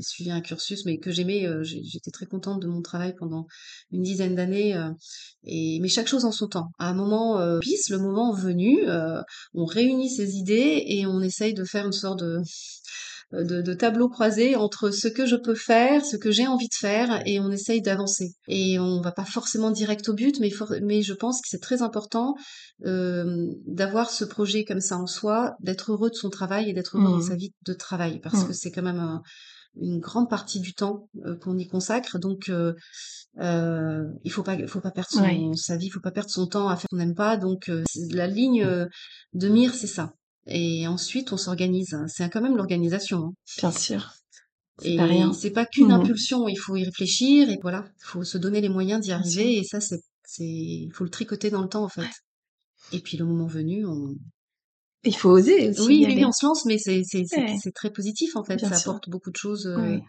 suivi 0.00 0.30
un 0.30 0.40
cursus, 0.40 0.84
mais 0.84 0.98
que 0.98 1.10
j'aimais. 1.10 1.46
Euh, 1.46 1.62
J'étais 1.62 2.10
très 2.10 2.26
contente 2.26 2.60
de 2.60 2.66
mon 2.66 2.82
travail 2.82 3.14
pendant 3.18 3.46
une 3.90 4.02
dizaine 4.02 4.34
d'années. 4.34 4.76
Euh, 4.76 4.90
et 5.44 5.78
mais 5.80 5.88
chaque 5.88 6.08
chose 6.08 6.24
en 6.24 6.32
son 6.32 6.48
temps. 6.48 6.70
À 6.78 6.88
un 6.88 6.94
moment 6.94 7.40
euh, 7.40 7.58
pisse, 7.60 7.88
le 7.88 7.98
moment 7.98 8.32
venu, 8.34 8.86
euh, 8.86 9.22
on 9.54 9.64
réunit 9.64 10.10
ses 10.10 10.36
idées 10.36 10.84
et 10.86 11.06
on 11.06 11.20
essaye 11.20 11.54
de 11.54 11.64
faire 11.64 11.86
une 11.86 11.92
sorte 11.92 12.20
de 12.20 12.38
de, 13.32 13.62
de 13.62 13.74
tableau 13.74 14.08
croisé 14.08 14.56
entre 14.56 14.90
ce 14.90 15.08
que 15.08 15.24
je 15.26 15.36
peux 15.36 15.54
faire, 15.54 16.04
ce 16.04 16.16
que 16.16 16.30
j'ai 16.30 16.46
envie 16.46 16.68
de 16.68 16.74
faire, 16.74 17.22
et 17.26 17.40
on 17.40 17.50
essaye 17.50 17.80
d'avancer. 17.82 18.34
Et 18.48 18.78
on 18.78 19.00
va 19.00 19.12
pas 19.12 19.24
forcément 19.24 19.70
direct 19.70 20.08
au 20.08 20.14
but, 20.14 20.38
mais, 20.40 20.50
for 20.50 20.72
mais 20.82 21.02
je 21.02 21.14
pense 21.14 21.40
que 21.40 21.48
c'est 21.48 21.60
très 21.60 21.82
important 21.82 22.34
euh, 22.84 23.46
d'avoir 23.66 24.10
ce 24.10 24.24
projet 24.24 24.64
comme 24.64 24.80
ça 24.80 24.96
en 24.98 25.06
soi, 25.06 25.54
d'être 25.60 25.92
heureux 25.92 26.10
de 26.10 26.14
son 26.14 26.30
travail 26.30 26.68
et 26.68 26.72
d'être 26.72 26.96
heureux 26.96 27.08
Mmh. 27.08 27.12
dans 27.20 27.26
sa 27.26 27.36
vie 27.36 27.52
de 27.66 27.72
travail, 27.72 28.20
parce 28.20 28.44
Mmh. 28.44 28.46
que 28.48 28.52
c'est 28.52 28.70
quand 28.70 28.82
même 28.82 28.98
un, 29.00 29.22
une 29.80 30.00
grande 30.00 30.28
partie 30.28 30.60
du 30.60 30.74
temps 30.74 31.08
euh, 31.24 31.34
qu'on 31.36 31.56
y 31.56 31.66
consacre. 31.66 32.18
Donc, 32.18 32.50
euh, 32.50 32.74
euh, 33.40 34.04
il 34.24 34.30
faut 34.30 34.42
pas, 34.42 34.56
faut 34.66 34.80
pas 34.80 34.90
perdre 34.90 35.08
son, 35.10 35.22
Ouais. 35.22 35.40
sa 35.56 35.76
vie, 35.78 35.86
il 35.86 35.90
faut 35.90 36.00
pas 36.00 36.10
perdre 36.10 36.28
son 36.30 36.46
temps 36.46 36.68
à 36.68 36.76
faire 36.76 36.88
qu'on 36.90 36.98
n'aime 36.98 37.14
pas. 37.14 37.36
Donc, 37.38 37.68
euh, 37.70 37.82
la 38.10 38.26
ligne 38.26 38.62
euh, 38.64 38.86
de 39.32 39.48
mire, 39.48 39.74
c'est 39.74 39.86
ça. 39.86 40.12
Et 40.46 40.86
ensuite, 40.88 41.32
on 41.32 41.36
s'organise. 41.36 41.96
C'est 42.08 42.28
quand 42.30 42.40
même 42.40 42.56
l'organisation. 42.56 43.18
Hein. 43.26 43.32
Bien 43.58 43.70
sûr. 43.72 44.12
Et 44.82 44.98
c'est 45.34 45.50
pas 45.50 45.66
qu'une 45.66 45.88
Mmh. 45.88 45.90
impulsion. 45.92 46.48
Il 46.48 46.56
faut 46.56 46.76
y 46.76 46.84
réfléchir 46.84 47.48
et 47.50 47.58
voilà. 47.62 47.84
Il 48.00 48.04
faut 48.06 48.24
se 48.24 48.38
donner 48.38 48.60
les 48.60 48.68
moyens 48.68 49.00
d'y 49.00 49.12
arriver. 49.12 49.58
Et 49.58 49.64
ça, 49.64 49.80
c'est, 49.80 50.00
c'est, 50.24 50.44
il 50.44 50.90
faut 50.92 51.04
le 51.04 51.10
tricoter 51.10 51.50
dans 51.50 51.62
le 51.62 51.68
temps 51.68 51.84
en 51.84 51.88
fait. 51.88 52.08
Et 52.92 53.00
puis 53.00 53.16
le 53.16 53.24
moment 53.24 53.46
venu, 53.46 53.86
on. 53.86 54.14
Il 55.04 55.16
faut 55.16 55.30
oser 55.30 55.70
aussi. 55.70 55.80
Oui, 55.82 56.04
oui, 56.08 56.24
on 56.24 56.32
se 56.32 56.44
lance, 56.46 56.64
mais 56.64 56.78
c'est, 56.78 57.02
c'est, 57.04 57.24
Ouais. 57.36 57.56
très 57.74 57.90
positif 57.90 58.34
en 58.36 58.44
fait. 58.44 58.56
Bien 58.56 58.68
ça 58.68 58.76
sûr. 58.76 58.90
apporte 58.90 59.08
beaucoup 59.08 59.30
de 59.30 59.36
choses. 59.36 59.66
euh, 59.66 59.76
Ouais. 59.76 60.00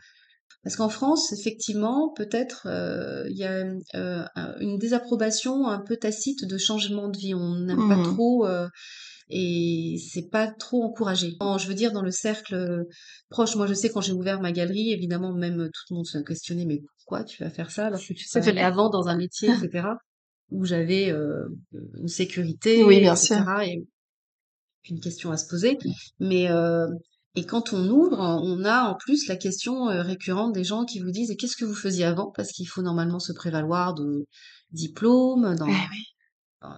Parce 0.64 0.76
qu'en 0.78 0.88
France, 0.90 1.34
effectivement, 1.34 2.14
peut-être 2.16 2.68
euh, 2.68 3.28
il 3.30 3.36
y 3.38 3.44
a 3.44 3.66
euh, 3.96 4.24
un- 4.36 4.56
une 4.60 4.78
désapprobation 4.78 5.68
un 5.68 5.80
peu 5.80 5.98
tacite 5.98 6.46
de 6.46 6.58
changement 6.58 7.10
de 7.10 7.18
vie. 7.18 7.34
On 7.34 7.56
n'aime 7.60 7.88
pas 7.90 7.98
Mhm. 7.98 8.04
trop 8.16 8.46
euh, 8.48 8.70
et 9.30 9.98
c'est 10.12 10.30
pas 10.30 10.48
trop 10.48 10.84
encouragé. 10.84 11.36
Je 11.42 11.68
veux 11.68 11.74
dire 11.74 11.92
dans 11.92 12.02
le 12.02 12.12
cercle 12.12 12.86
proche. 13.30 13.56
Moi, 13.56 13.68
je 13.68 13.74
sais 13.74 13.90
quand 13.90 14.02
j'ai 14.02 14.14
ouvert 14.14 14.42
ma 14.42 14.52
galerie, 14.52 14.92
évidemment, 14.92 15.34
même 15.34 15.70
tout 15.74 15.82
le 15.92 15.96
monde 15.96 16.06
se 16.06 16.18
questionnait 16.20 16.66
mais 16.66 16.82
pourquoi 16.98 17.24
tu 17.24 17.44
vas 17.44 17.50
faire 17.50 17.72
ça 17.72 17.88
alors 17.88 18.00
que 18.00 18.14
tu 18.14 18.40
vrai. 18.40 18.60
avant 18.62 18.90
dans 18.90 19.08
un 19.08 19.18
métier, 19.18 19.50
etc. 19.50 19.88
où 20.52 20.66
j'avais 20.66 21.12
euh, 21.12 21.48
une 21.98 22.08
sécurité, 22.08 22.84
Oui, 22.84 23.00
bien 23.00 23.14
etc. 23.16 23.36
sûr. 23.36 23.60
Et 23.62 23.84
une 24.90 25.00
question 25.00 25.32
à 25.32 25.38
se 25.38 25.48
poser. 25.48 25.78
Mais 26.20 26.50
euh, 26.52 26.88
et 27.36 27.46
quand 27.46 27.74
on 27.74 27.88
ouvre, 27.90 28.20
on 28.20 28.64
a 28.64 28.84
en 28.84 28.96
plus 28.96 29.28
la 29.28 29.36
question 29.36 29.90
euh, 29.90 30.02
récurrente 30.04 30.54
des 30.54 30.64
gens 30.64 30.86
qui 30.86 31.00
vous 31.00 31.12
disent 31.12 31.32
et 31.32 31.36
qu'est-ce 31.36 31.56
que 31.58 31.66
vous 31.66 31.74
faisiez 31.74 32.06
avant? 32.06 32.32
Parce 32.36 32.52
qu'il 32.52 32.68
faut 32.68 32.82
normalement 32.82 33.20
se 33.20 33.34
prévaloir 33.34 33.94
de 33.96 34.26
diplômes 34.72 35.56
dans 35.56 35.68
Eh 35.68 35.72
oui. 35.72 36.04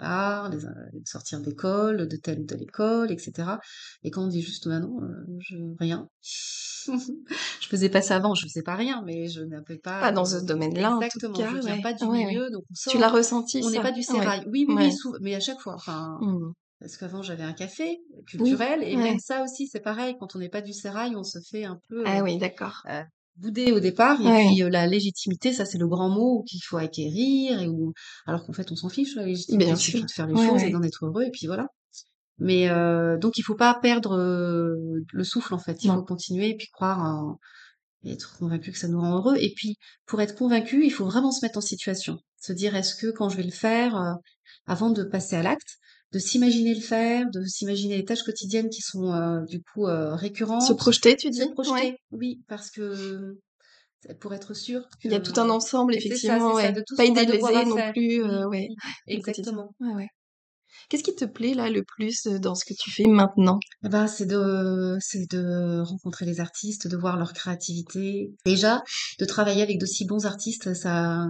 L'art, 0.01 0.49
les, 0.49 0.65
euh, 0.65 0.69
de 0.93 1.07
sortir 1.07 1.39
d'école, 1.41 2.07
de 2.07 2.17
telle 2.17 2.45
de 2.45 2.55
l'école, 2.55 3.11
etc. 3.11 3.59
Et 4.03 4.11
quand 4.11 4.23
on 4.23 4.27
dit 4.27 4.41
juste 4.41 4.67
bah 4.67 4.79
non, 4.79 5.01
euh, 5.01 5.25
je 5.39 5.55
rien. 5.79 6.09
je 6.87 7.67
faisais 7.67 7.89
pas 7.89 8.01
ça 8.01 8.15
avant, 8.15 8.35
je 8.35 8.43
faisais 8.45 8.61
pas 8.63 8.75
rien, 8.75 9.01
mais 9.05 9.27
je 9.27 9.41
n'avais 9.41 9.77
pas 9.77 10.01
Pas 10.01 10.11
dans 10.11 10.21
euh, 10.33 10.39
ce 10.39 10.45
domaine-là, 10.45 10.95
en 10.95 10.99
tout 10.99 11.05
exactement. 11.05 11.37
cas, 11.37 11.49
Je 11.49 11.57
viens 11.65 11.75
ouais. 11.75 11.81
pas 11.81 11.93
du 11.93 12.05
Ouais, 12.05 12.25
milieu, 12.25 12.49
donc 12.51 12.63
on 12.69 12.73
Tu 12.89 12.97
l'as 12.97 13.07
sort. 13.07 13.15
ressenti, 13.17 13.61
On 13.63 13.69
n'est 13.69 13.79
pas 13.81 13.91
du 13.91 14.03
sérail. 14.03 14.43
Oui, 14.51 14.65
oui, 14.67 14.91
mais 15.21 15.35
à 15.35 15.39
chaque 15.39 15.59
fois. 15.59 15.75
Enfin, 15.75 16.17
Mmh. 16.21 16.51
parce 16.79 16.97
qu'avant 16.97 17.21
j'avais 17.21 17.43
un 17.43 17.53
café 17.53 17.97
Oui, 18.13 18.25
culturel 18.27 18.83
et 18.83 18.95
ouais. 18.95 19.03
même 19.03 19.19
ça 19.19 19.43
aussi 19.43 19.67
c'est 19.67 19.79
pareil. 19.79 20.15
Quand 20.19 20.35
on 20.35 20.39
n'est 20.39 20.49
pas 20.49 20.61
du 20.61 20.73
sérail, 20.73 21.15
on 21.15 21.23
se 21.23 21.39
fait 21.49 21.65
un 21.65 21.79
peu 21.89 22.05
Ah 22.05 22.19
euh, 22.19 22.21
oui, 22.21 22.37
d'accord. 22.37 22.81
euh, 22.89 23.03
bouder 23.37 23.71
au 23.71 23.79
départ 23.79 24.19
et 24.21 24.25
Ouais. 24.25 24.45
puis 24.47 24.63
euh, 24.63 24.69
la 24.69 24.87
légitimité, 24.87 25.53
ça 25.53 25.65
c'est 25.65 25.77
le 25.77 25.87
grand 25.87 26.09
mot 26.09 26.43
qu'il 26.43 26.61
faut 26.63 26.77
acquérir 26.77 27.61
et 27.61 27.67
où 27.67 27.93
alors 28.25 28.45
qu'en 28.45 28.53
fait 28.53 28.71
on 28.71 28.75
s'en 28.75 28.89
fiche 28.89 29.15
la 29.15 29.25
légitimité, 29.25 29.71
il 29.71 29.77
suffit 29.77 30.05
de 30.05 30.11
faire 30.11 30.27
les 30.27 30.35
Ouais, 30.35 30.47
choses 30.47 30.63
et 30.63 30.69
d'en 30.71 30.81
être 30.83 31.05
heureux 31.05 31.23
et 31.23 31.31
puis 31.31 31.47
voilà. 31.47 31.67
Mais 32.37 32.69
euh, 32.69 33.17
donc 33.17 33.37
il 33.37 33.43
faut 33.43 33.55
pas 33.55 33.73
perdre 33.81 34.17
euh, 34.17 34.75
le 35.13 35.23
souffle 35.23 35.53
en 35.53 35.59
fait. 35.59 35.83
Il 35.83 35.91
faut 35.91 36.03
continuer 36.03 36.49
et 36.49 36.57
puis 36.57 36.67
croire 36.67 36.99
en 36.99 37.39
et 38.03 38.13
être 38.13 38.37
convaincu 38.37 38.71
que 38.71 38.77
ça 38.77 38.87
nous 38.87 38.99
rend 39.01 39.15
heureux. 39.17 39.35
Et 39.39 39.53
puis 39.55 39.77
pour 40.05 40.21
être 40.21 40.35
convaincu, 40.35 40.85
il 40.85 40.91
faut 40.91 41.05
vraiment 41.05 41.31
se 41.31 41.43
mettre 41.45 41.57
en 41.57 41.61
situation, 41.61 42.19
se 42.39 42.53
dire 42.53 42.75
est-ce 42.75 42.95
que 42.95 43.11
quand 43.11 43.29
je 43.29 43.37
vais 43.37 43.43
le 43.43 43.51
faire, 43.51 43.95
euh, 43.97 44.13
avant 44.67 44.89
de 44.91 45.03
passer 45.03 45.35
à 45.35 45.43
l'acte, 45.43 45.77
de 46.11 46.19
s'imaginer 46.19 46.73
le 46.73 46.81
faire, 46.81 47.25
de 47.31 47.43
s'imaginer 47.45 47.97
les 47.97 48.05
tâches 48.05 48.23
quotidiennes 48.23 48.69
qui 48.69 48.81
sont 48.81 49.11
euh, 49.11 49.41
du 49.45 49.61
coup 49.61 49.87
euh, 49.87 50.11
Se 50.11 50.21
récurrentes, 50.21 50.77
projeter, 50.77 51.15
tu 51.15 51.27
se 51.27 51.31
dis? 51.31 51.43
Ouais. 51.43 51.53
projeter, 51.53 51.97
oui, 52.11 52.41
parce 52.47 52.71
que 52.71 53.35
pour 54.19 54.33
être 54.33 54.53
sûr 54.53 54.87
Il 55.03 55.11
y 55.11 55.15
a 55.15 55.19
tout 55.19 55.39
un 55.39 55.49
ensemble, 55.49 55.93
ça, 55.93 55.99
effectivement, 55.99 56.49
ça, 56.49 56.55
ouais. 56.55 56.71
de 56.71 56.83
tout 56.85 56.95
Pas 56.95 57.03
à 57.03 57.65
non 57.65 57.91
plus, 57.91 58.23
heu, 58.23 58.47
ouais, 58.47 58.67
exactement. 59.07 59.73
Ouais, 59.79 59.93
ouais. 59.93 60.07
Qu'est-ce 60.89 61.03
qui 61.03 61.15
te 61.15 61.25
plaît, 61.25 61.53
là, 61.53 61.69
le 61.69 61.83
plus, 61.83 62.27
dans 62.27 62.53
ce 62.53 62.65
que 62.65 62.73
tu 62.77 62.91
fais 62.91 63.05
maintenant? 63.07 63.59
Eh 63.83 63.89
ben, 63.89 64.07
c'est 64.07 64.25
de, 64.25 64.97
c'est 64.99 65.29
de 65.31 65.79
rencontrer 65.81 66.25
les 66.25 66.39
artistes, 66.39 66.87
de 66.87 66.97
voir 66.97 67.17
leur 67.17 67.33
créativité. 67.33 68.31
Déjà, 68.45 68.83
de 69.19 69.25
travailler 69.25 69.63
avec 69.63 69.79
d'aussi 69.79 70.05
bons 70.05 70.25
artistes, 70.25 70.73
ça, 70.73 71.27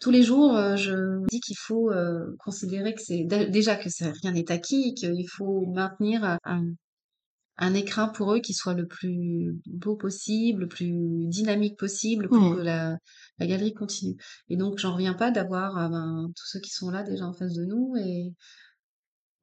tous 0.00 0.10
les 0.10 0.22
jours, 0.22 0.54
euh, 0.56 0.76
je 0.76 1.24
dis 1.30 1.40
qu'il 1.40 1.56
faut 1.58 1.90
euh, 1.90 2.34
considérer 2.38 2.94
que 2.94 3.00
c'est 3.02 3.24
dé- 3.24 3.46
déjà 3.48 3.76
que 3.76 3.88
rien 4.22 4.32
n'est 4.32 4.50
acquis, 4.52 4.94
qu'il 4.94 5.28
faut 5.28 5.66
maintenir 5.66 6.38
un, 6.44 6.62
un 7.58 7.74
écrin 7.74 8.08
pour 8.08 8.34
eux 8.34 8.40
qui 8.40 8.52
soit 8.54 8.74
le 8.74 8.86
plus 8.86 9.58
beau 9.66 9.96
possible, 9.96 10.62
le 10.62 10.68
plus 10.68 10.92
dynamique 11.28 11.78
possible 11.78 12.30
pour 12.30 12.50
que 12.50 12.58
Mmh. 12.58 12.62
la, 12.62 12.96
la 13.38 13.46
galerie 13.46 13.74
continue. 13.74 14.16
Et 14.50 14.56
donc, 14.56 14.78
j'en 14.78 14.92
reviens 14.94 15.14
pas 15.14 15.30
d'avoir 15.30 15.78
euh, 15.78 15.88
ben, 15.88 16.28
tous 16.36 16.46
ceux 16.46 16.60
qui 16.60 16.70
sont 16.70 16.90
là 16.90 17.02
déjà 17.02 17.26
en 17.26 17.32
face 17.34 17.54
de 17.54 17.64
nous 17.64 17.94
et 17.98 18.34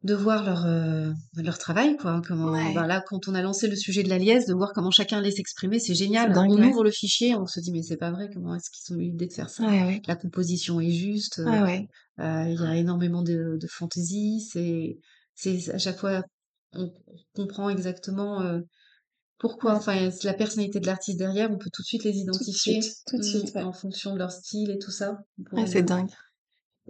de 0.03 0.13
voir 0.13 0.43
leur 0.43 0.65
euh, 0.65 1.11
leur 1.35 1.57
travail 1.57 1.95
quoi 1.97 2.21
comment 2.27 2.51
ben 2.51 2.81
Ouais. 2.81 2.87
là 2.87 3.01
quand 3.07 3.27
on 3.29 3.35
a 3.35 3.41
lancé 3.41 3.67
le 3.69 3.75
sujet 3.75 4.03
de 4.03 4.09
la 4.09 4.17
liesse 4.17 4.45
de 4.45 4.53
voir 4.53 4.73
comment 4.73 4.91
chacun 4.91 5.21
laisse 5.21 5.35
s'exprimer 5.37 5.79
c'est 5.79 5.95
génial 5.95 6.33
dingue, 6.33 6.51
on 6.51 6.57
ouais. 6.59 6.67
ouvre 6.67 6.83
le 6.83 6.91
fichier 6.91 7.35
on 7.35 7.45
se 7.45 7.59
dit 7.61 7.71
mais 7.71 7.83
c'est 7.83 7.97
pas 7.97 8.11
vrai 8.11 8.29
comment 8.33 8.53
est-ce 8.55 8.69
qu'ils 8.69 8.95
ont 8.95 8.99
eu 8.99 9.03
l'idée 9.05 9.27
de 9.27 9.33
faire 9.33 9.49
ça? 9.49 9.63
Ouais, 9.65 10.01
la 10.05 10.15
composition 10.17 10.81
est 10.81 10.91
juste 10.91 11.39
euh, 11.39 11.45
Ouais, 11.45 11.61
ouais. 11.61 11.87
euh, 12.19 12.43
il 12.49 12.59
y 12.59 12.65
a 12.65 12.75
énormément 12.75 13.21
de, 13.23 13.57
de 13.59 13.67
fantaisie 13.67 14.41
c'est 14.41 14.97
c'est 15.35 15.69
à 15.73 15.77
chaque 15.77 15.97
fois 15.97 16.21
on 16.73 16.91
comprend 17.33 17.69
exactement 17.69 18.41
euh, 18.41 18.59
pourquoi 19.39 19.73
enfin 19.75 20.09
la 20.23 20.33
personnalité 20.33 20.79
de 20.79 20.85
l'artiste 20.85 21.17
derrière 21.17 21.49
on 21.49 21.57
peut 21.57 21.69
tout 21.71 21.81
de 21.81 21.85
suite 21.87 22.03
les 22.03 22.11
Tout 22.11 22.17
de 22.17 22.21
identifier 22.23 22.81
suite, 22.81 22.95
tout 23.07 23.17
de 23.17 23.21
mm, 23.21 23.25
suite, 23.25 23.55
en 23.57 23.71
fonction 23.73 24.13
de 24.13 24.19
leur 24.19 24.31
style 24.31 24.69
et 24.71 24.79
tout 24.79 24.91
ça 24.91 25.17
c'est 25.65 25.83
dingue. 25.83 26.09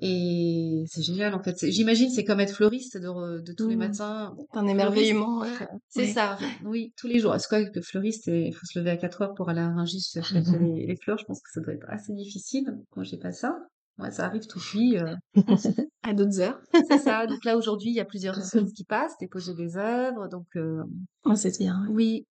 Et 0.02 0.84
c'est 0.88 1.02
génial 1.04 1.34
en 1.36 1.42
fait. 1.44 1.56
J'imagine 1.70 2.10
c'est 2.10 2.24
comme 2.24 2.40
être 2.40 2.54
fleuriste 2.56 2.98
de, 2.98 3.08
re- 3.08 3.42
de 3.44 3.54
tous 3.54 3.68
les 3.70 3.76
Mmh. 3.76 3.80
matins. 3.80 4.36
Un 4.54 4.62
Fleuriste, 4.62 4.72
émerveillement, 4.72 5.44
c'est 5.90 6.02
ouais. 6.02 6.08
ça, 6.08 6.38
oui, 6.66 6.94
tous 6.98 7.08
les 7.08 7.20
jours. 7.20 7.36
C'est 7.40 7.48
quoi 7.48 7.64
que 7.70 7.82
fleuriste, 7.82 8.28
il 8.28 8.54
faut 8.54 8.66
se 8.66 8.80
lever 8.80 8.90
à 8.92 8.98
4 8.98 9.22
heures 9.22 9.34
pour 9.36 9.50
aller 9.50 9.62
à 9.62 9.70
Rungis 9.70 10.02
chercher 10.12 10.42
les, 10.42 10.88
les 10.88 10.96
fleurs? 10.96 11.18
Je 11.20 11.26
pense 11.26 11.40
que 11.42 11.50
ça 11.54 11.62
doit 11.62 11.74
être 11.74 11.90
assez 11.90 12.14
difficile. 12.14 12.66
Moi, 12.96 13.04
j'ai 13.06 13.18
pas 13.18 13.32
ça. 13.32 13.56
Ouais, 14.00 14.10
ça 14.10 14.26
arrive 14.26 14.48
tout 14.48 14.60
cuit. 14.60 14.98
euh, 14.98 15.16
À 16.02 16.14
d'autres 16.14 16.40
heures. 16.42 16.60
C'est 16.90 16.98
ça. 16.98 17.28
Donc 17.28 17.46
là, 17.46 17.56
aujourd'hui, 17.56 17.92
il 17.92 17.96
y 17.96 18.00
a 18.00 18.06
plusieurs 18.06 18.34
choses 18.52 18.74
qui 18.74 18.84
passent, 18.84 19.16
déposer 19.20 19.54
des 19.54 19.78
œuvres. 19.78 20.28
Donc 20.28 20.48
euh, 20.56 20.84
Ouais, 21.26 21.36
c'est 21.36 21.58
bien, 21.60 21.86
oui, 21.92 22.26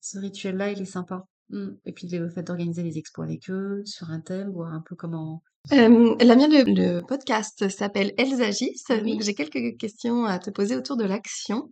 ce 0.00 0.18
rituel-là, 0.18 0.72
il 0.72 0.80
est 0.80 0.84
sympa. 0.86 1.24
Mm. 1.52 1.68
Et 1.84 1.92
puis 1.92 2.08
le 2.08 2.28
fait 2.28 2.42
d'organiser 2.42 2.82
les 2.82 2.98
expos 2.98 3.24
avec 3.24 3.48
eux 3.50 3.82
sur 3.84 4.10
un 4.10 4.20
thème, 4.20 4.50
voir 4.50 4.72
un 4.72 4.80
peu 4.80 4.96
comment. 4.96 5.42
La 5.70 5.88
mienne, 5.88 6.50
le 6.50 6.64
le 6.64 7.00
podcast 7.06 7.68
s'appelle 7.68 8.12
«Elles 8.18 8.42
agissent», 8.42 8.88
donc 8.88 9.04
Oui. 9.04 9.18
j'ai 9.22 9.34
quelques 9.34 9.78
questions 9.78 10.24
à 10.24 10.40
te 10.40 10.50
poser 10.50 10.74
autour 10.74 10.96
de 10.96 11.04
l'action. 11.04 11.70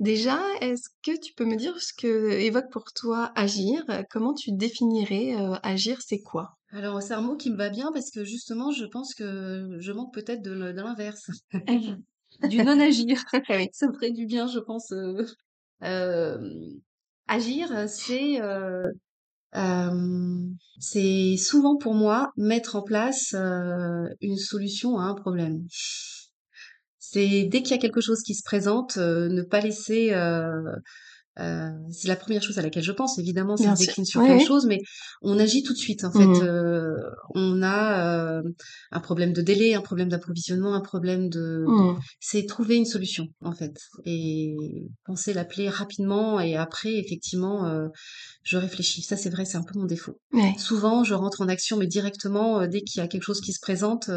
Déjà, 0.00 0.38
est-ce 0.60 0.90
que 1.02 1.18
tu 1.18 1.32
peux 1.32 1.46
me 1.46 1.56
dire 1.56 1.80
ce 1.80 1.94
que 1.96 2.32
évoque 2.32 2.70
pour 2.70 2.84
toi 2.94 3.32
agir? 3.34 3.84
Comment 4.10 4.34
tu 4.34 4.52
définirais, 4.52 5.34
heu, 5.34 5.54
agir, 5.62 6.02
c'est 6.02 6.20
quoi? 6.20 6.58
Alors, 6.72 7.00
c'est 7.02 7.14
un 7.14 7.22
mot 7.22 7.36
qui 7.36 7.50
me 7.50 7.56
va 7.56 7.70
bien 7.70 7.90
parce 7.92 8.10
que 8.10 8.24
justement, 8.24 8.70
je 8.70 8.84
pense 8.84 9.14
que 9.14 9.76
je 9.78 9.92
manque 9.92 10.12
peut-être 10.12 10.42
de, 10.42 10.52
l'inverse, 10.52 11.30
du 12.50 12.56
non-agir. 12.62 13.22
Ah. 13.32 13.40
Ça 13.72 13.86
me 13.88 13.94
ferait 13.94 14.10
du 14.10 14.26
bien, 14.26 14.46
je 14.46 14.58
pense. 14.58 14.92
euh. 14.92 15.24
Euh, 15.82 16.38
agir, 17.28 17.88
c'est 17.88 18.40
euh, 18.40 18.90
euh, 19.54 20.46
c'est 20.78 21.36
souvent 21.36 21.76
pour 21.76 21.94
moi 21.94 22.32
mettre 22.36 22.76
en 22.76 22.82
place 22.82 23.34
euh, 23.34 24.08
une 24.20 24.38
solution 24.38 24.98
à 24.98 25.04
un 25.04 25.14
problème. 25.14 25.66
C'est 26.98 27.44
dès 27.44 27.62
qu'il 27.62 27.72
y 27.72 27.78
a 27.78 27.82
quelque 27.82 28.00
chose 28.00 28.22
qui 28.22 28.34
se 28.34 28.42
présente, 28.42 28.96
euh, 28.96 29.28
ne 29.28 29.42
pas 29.42 29.60
laisser 29.60 30.12
euh, 31.38 31.42
euh, 31.62 31.70
c'est 31.90 32.08
la 32.08 32.16
première 32.16 32.42
chose 32.42 32.58
à 32.58 32.62
laquelle 32.62 32.82
je 32.82 32.92
pense. 32.92 33.18
Évidemment, 33.18 33.56
ça 33.56 33.76
se 33.76 33.86
décline 33.86 34.04
sur 34.04 34.20
Oui, 34.20 34.26
plein 34.26 34.38
de 34.38 34.44
choses, 34.44 34.66
mais 34.66 34.78
on 35.22 35.38
agit 35.38 35.62
tout 35.62 35.72
de 35.72 35.78
suite. 35.78 36.04
En 36.04 36.12
fait, 36.12 36.22
Mmh. 36.22 36.42
Euh, 36.42 36.96
on 37.34 37.62
a 37.62 38.38
euh, 38.38 38.42
un 38.90 39.00
problème 39.00 39.32
de 39.32 39.42
délai, 39.42 39.74
un 39.74 39.80
problème 39.80 40.08
d'approvisionnement, 40.08 40.74
un 40.74 40.80
problème 40.80 41.28
de. 41.28 41.64
Mmh. 41.66 41.98
C'est 42.20 42.46
trouver 42.46 42.76
une 42.76 42.84
solution, 42.84 43.28
en 43.42 43.52
fait, 43.52 43.76
et 44.04 44.56
penser 45.04 45.32
l'appeler 45.32 45.68
rapidement. 45.68 46.40
Et 46.40 46.56
après, 46.56 46.94
effectivement, 46.94 47.66
euh, 47.66 47.88
je 48.42 48.56
réfléchis. 48.56 49.02
Ça, 49.02 49.16
c'est 49.16 49.30
vrai, 49.30 49.44
c'est 49.44 49.56
un 49.56 49.62
peu 49.62 49.78
mon 49.78 49.86
défaut. 49.86 50.18
Ouais. 50.32 50.54
Souvent, 50.58 51.04
je 51.04 51.14
rentre 51.14 51.40
en 51.40 51.48
action, 51.48 51.76
mais 51.76 51.86
directement 51.86 52.60
euh, 52.60 52.66
dès 52.66 52.82
qu'il 52.82 53.00
y 53.00 53.04
a 53.04 53.08
quelque 53.08 53.24
chose 53.24 53.40
qui 53.40 53.52
se 53.52 53.60
présente. 53.60 54.10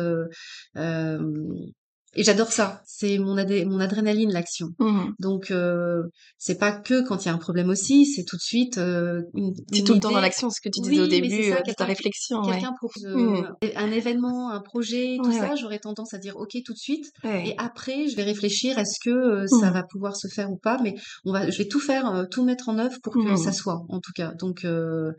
Euh, 2.16 2.20
euh, 2.20 2.22
et 2.22 2.24
j'adore 2.24 2.52
ça. 2.52 2.82
C'est 2.86 3.18
mon, 3.18 3.36
adé- 3.38 3.66
mon 3.66 3.80
adrénaline, 3.80 4.32
l'action. 4.32 4.68
Mmh. 4.80 5.02
Donc 5.20 5.52
euh, 5.52 6.04
c'est 6.38 6.58
pas 6.58 6.72
que 6.72 7.06
quand 7.08 7.24
il 7.24 7.28
y 7.28 7.32
a 7.32 7.34
un 7.34 7.38
problème 7.38 7.70
aussi, 7.70 8.06
c'est 8.06 8.24
tout 8.24 8.38
de 8.38 8.42
suite 8.42 8.78
euh, 8.78 9.22
une, 9.34 9.54
C'est 9.72 9.80
une 9.80 9.86
tout 9.86 9.94
le 9.94 10.00
temps 10.00 10.12
dans 10.12 10.20
l'action, 10.22 10.50
ce 10.50 10.62
que 10.62 10.70
tu 10.70 10.82
disais 10.82 11.00
au 11.00 11.04
Oui, 11.04 11.10
c'est 11.12 11.22
début, 11.22 11.44
ça, 11.44 11.50
de 11.50 11.56
ta 11.58 11.62
quelqu'un 11.64 11.86
réflexion, 11.86 12.42
ouais. 12.44 12.52
quelqu'un 12.54 12.74
propose 12.78 13.06
euh, 13.06 13.16
Mmh. 13.16 13.56
un 13.76 13.92
événement, 13.92 14.50
un 14.52 14.62
projet, 14.62 15.18
tout 15.22 15.30
Ouais, 15.30 15.38
ça, 15.38 15.50
ouais. 15.52 15.58
j'aurais 15.60 15.80
tendance 15.80 16.14
à 16.14 16.18
dire 16.18 16.36
ok 16.38 16.56
tout 16.66 16.74
de 16.74 16.78
suite. 16.78 17.06
Ouais. 17.24 17.50
Et 17.50 17.56
après, 17.58 18.08
je 18.08 18.16
vais 18.16 18.24
réfléchir 18.24 18.78
est-ce 18.80 19.00
que 19.04 19.10
euh, 19.10 19.48
ça 19.48 19.70
Mmh. 19.70 19.74
va 19.74 19.84
pouvoir 19.84 20.16
se 20.16 20.28
faire 20.28 20.52
ou 20.52 20.58
pas, 20.58 20.80
mais 20.84 20.96
on 21.26 21.32
va, 21.34 21.50
je 21.50 21.58
vais 21.58 21.68
tout 21.68 21.80
faire, 21.80 22.08
euh, 22.14 22.26
tout 22.30 22.44
mettre 22.46 22.70
en 22.70 22.78
œuvre 22.80 22.98
pour 23.04 23.14
que 23.14 23.36
ça 23.36 23.52
soit, 23.52 23.82
en 23.90 24.00
tout 24.00 24.12
cas. 24.16 24.32
Donc 24.40 24.64
euh, 24.66 25.12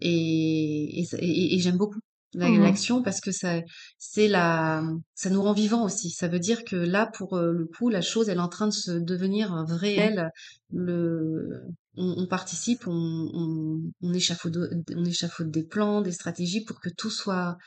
et 0.00 1.00
et, 1.00 1.06
et- 1.18 1.54
et 1.54 1.58
j'aime 1.60 1.76
beaucoup 1.76 1.98
Mmh. 2.34 2.62
l'action 2.62 3.02
parce 3.02 3.20
que 3.20 3.30
ça 3.30 3.60
c'est 3.98 4.26
la 4.28 4.82
ça 5.14 5.28
nous 5.30 5.42
rend 5.42 5.52
vivants 5.52 5.84
aussi. 5.84 6.10
Ça 6.10 6.28
veut 6.28 6.38
dire 6.38 6.64
que 6.64 6.76
là 6.76 7.06
pour 7.06 7.36
euh, 7.36 7.52
le 7.52 7.66
coup 7.66 7.90
la 7.90 8.00
chose 8.00 8.28
elle 8.30 8.38
est 8.38 8.40
en 8.40 8.48
train 8.48 8.68
de 8.68 8.72
se 8.72 8.92
devenir 8.92 9.52
un 9.52 9.64
vrai 9.64 9.94
réel. 9.96 10.30
Le 10.72 11.60
on, 11.96 12.14
on 12.22 12.26
participe, 12.26 12.86
on, 12.86 13.30
on, 13.34 13.82
on 14.00 14.12
échafaude 14.14 14.82
on 14.96 15.04
échafaude 15.04 15.50
des 15.50 15.64
plans, 15.64 16.00
des 16.00 16.12
stratégies 16.12 16.64
pour 16.64 16.80
que 16.80 16.88
tout 16.96 17.10
soit 17.10 17.58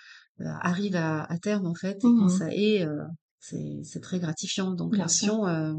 euh, 0.41 0.45
arrive 0.61 0.95
à, 0.95 1.23
à 1.31 1.37
terme 1.37 1.67
en 1.67 1.75
fait. 1.75 2.03
Et 2.03 2.07
Mmh. 2.07 2.29
ça 2.29 2.47
est, 2.51 2.85
euh, 2.85 3.03
c'est 3.39 3.79
c'est 3.83 4.01
très 4.01 4.19
gratifiant. 4.19 4.71
Donc 4.71 4.97
l'action, 4.97 5.45
euh, 5.47 5.73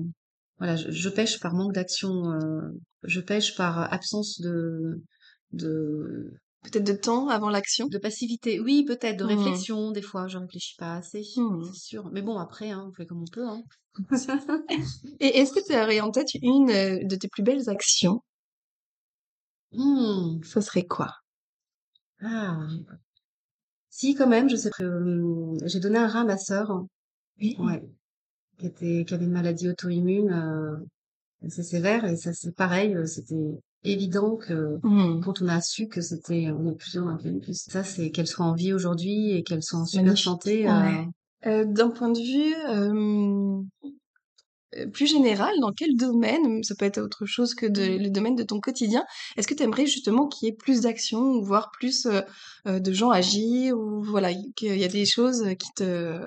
voilà, 0.59 0.77
je, 0.77 0.91
je 0.93 1.09
pêche 1.09 1.41
par 1.41 1.55
manque 1.55 1.73
d'action, 1.75 2.31
euh, 2.33 2.61
je 3.03 3.21
pêche 3.21 3.57
par 3.57 3.93
absence 3.93 4.41
de 4.41 5.03
de 5.53 6.33
Peut-être 6.71 6.85
de 6.87 6.93
temps 6.93 7.29
avant 7.29 7.51
l'action? 7.51 7.87
de 7.87 7.99
passivité. 7.99 8.61
Oui, 8.61 8.85
peut-être 8.85 9.17
de 9.19 9.25
Mmh. 9.25 9.29
réflexion. 9.29 9.91
Des 9.93 10.03
fois, 10.03 10.27
je 10.29 10.39
réfléchis 10.39 10.75
pas 10.77 10.95
assez, 10.97 11.23
Mmh. 11.37 11.65
c'est 11.65 11.79
sûr. 11.81 12.11
Mais 12.13 12.23
bon, 12.23 12.39
après, 12.39 12.71
hein, 12.71 12.87
on 12.89 12.93
fait 12.93 13.07
comme 13.07 13.23
on 13.23 13.31
peut. 13.33 13.47
Hein. 13.49 13.63
Et 15.21 15.39
est-ce 15.39 15.53
que 15.53 15.65
tu 15.67 15.73
aurais 15.75 16.01
en 16.01 16.11
tête 16.11 16.35
une, 16.43 16.71
heu, 16.71 17.01
de 17.05 17.17
tes 17.17 17.29
plus 17.29 17.43
belles 17.43 17.69
actions? 17.69 18.21
Hmm. 19.73 20.43
Ce 20.43 20.61
serait 20.61 20.87
quoi? 20.87 21.13
Ah. 22.21 22.69
Si, 23.91 24.15
quand 24.15 24.27
même, 24.29 24.49
je 24.49 24.57
sais 24.57 24.71
que 24.71 24.85
hum, 24.85 25.57
j'ai 25.65 25.81
donné 25.81 25.99
un 25.99 26.09
rein 26.09 26.23
à 26.23 26.25
ma 26.25 26.39
sœur. 26.39 26.85
Oui. 27.41 27.57
Ouais. 27.59 27.83
Qui 28.59 28.67
était, 28.67 29.05
qui 29.07 29.15
avait 29.15 29.27
une 29.27 29.33
maladie 29.33 29.69
auto-immune 29.71 30.31
euh, 30.33 30.77
assez 31.47 31.63
sévère 31.65 32.05
et 32.07 32.17
ça 32.17 32.33
c'est 32.35 32.55
pareil, 32.55 32.95
euh, 32.97 33.07
c'était 33.07 33.37
évident 33.87 34.37
que 34.37 34.79
Mmh. 34.83 35.21
quand 35.25 35.43
on 35.43 35.49
a 35.49 35.61
su 35.61 35.89
que 35.89 36.01
c'était 36.01 36.49
on 36.51 36.69
est 36.69 36.75
plus 36.75 36.97
un 36.97 37.17
plus 37.17 37.41
ça 37.53 37.85
c'est 37.85 38.11
qu'elle 38.11 38.27
soit 38.27 38.45
en 38.45 38.55
vie 38.55 38.73
aujourd'hui 38.73 39.33
et 39.33 39.43
qu'elle 39.43 39.63
soit 39.63 39.81
en 39.81 39.87
super 39.87 40.19
santé. 40.19 40.67
Ouais. 40.67 40.71
Euh... 40.71 41.05
Euh, 41.47 41.65
D'un 41.65 41.91
point 41.91 42.11
de 42.11 42.19
vue 42.19 42.55
euh, 42.69 43.63
plus 44.93 45.07
général, 45.07 45.55
dans 45.61 45.73
quel 45.73 45.97
domaine, 45.97 46.63
ça 46.65 46.75
peut 46.75 46.85
être 46.85 47.01
autre 47.01 47.25
chose 47.25 47.55
que 47.55 47.67
de, 47.67 47.99
le 47.99 48.11
domaine 48.11 48.35
de 48.35 48.43
ton 48.43 48.59
quotidien, 48.59 49.05
est-ce 49.37 49.47
que 49.47 49.55
tu 49.55 49.63
aimerais 49.63 49.87
justement 49.87 50.27
qu'il 50.27 50.47
y 50.47 50.51
ait 50.51 50.57
plus 50.57 50.81
d'action 50.81 51.21
ou 51.21 51.45
voir 51.45 51.71
plus 51.79 52.07
euh, 52.07 52.81
de 52.81 52.93
gens 52.93 53.11
agir 53.11 53.79
ou 53.79 54.03
voilà, 54.03 54.33
qu'il 54.57 54.77
y 54.77 54.85
a 54.85 54.89
des 54.89 55.07
choses 55.07 55.45
qui 55.59 55.69
te... 55.77 56.21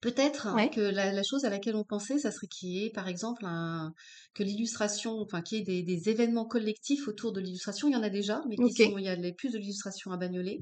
Peut-être 0.00 0.48
Ouais. 0.54 0.70
que 0.72 0.80
la, 0.80 1.12
la 1.12 1.22
chose 1.22 1.44
à 1.44 1.50
laquelle 1.50 1.76
on 1.76 1.84
pensait, 1.84 2.18
ça 2.18 2.30
serait 2.30 2.46
qu'il 2.46 2.70
y 2.70 2.86
ait, 2.86 2.90
par 2.90 3.06
exemple, 3.08 3.44
un, 3.46 3.92
que 4.34 4.42
l'illustration, 4.42 5.18
enfin, 5.20 5.42
qu'il 5.42 5.58
y 5.58 5.60
ait 5.60 5.64
des, 5.64 5.82
des 5.82 6.08
événements 6.08 6.46
collectifs 6.46 7.06
autour 7.08 7.32
de 7.32 7.40
l'illustration. 7.40 7.88
Il 7.88 7.92
y 7.92 7.96
en 7.96 8.02
a 8.02 8.08
déjà, 8.10 8.42
mais 8.48 8.58
qui 8.58 8.72
Ok. 8.72 8.80
sont, 8.80 8.96
il 8.98 9.04
y 9.04 9.08
a 9.08 9.14
les 9.16 9.34
plus 9.34 9.50
de 9.52 9.58
l'illustration 9.58 10.10
à 10.12 10.16
Bagnolet, 10.16 10.60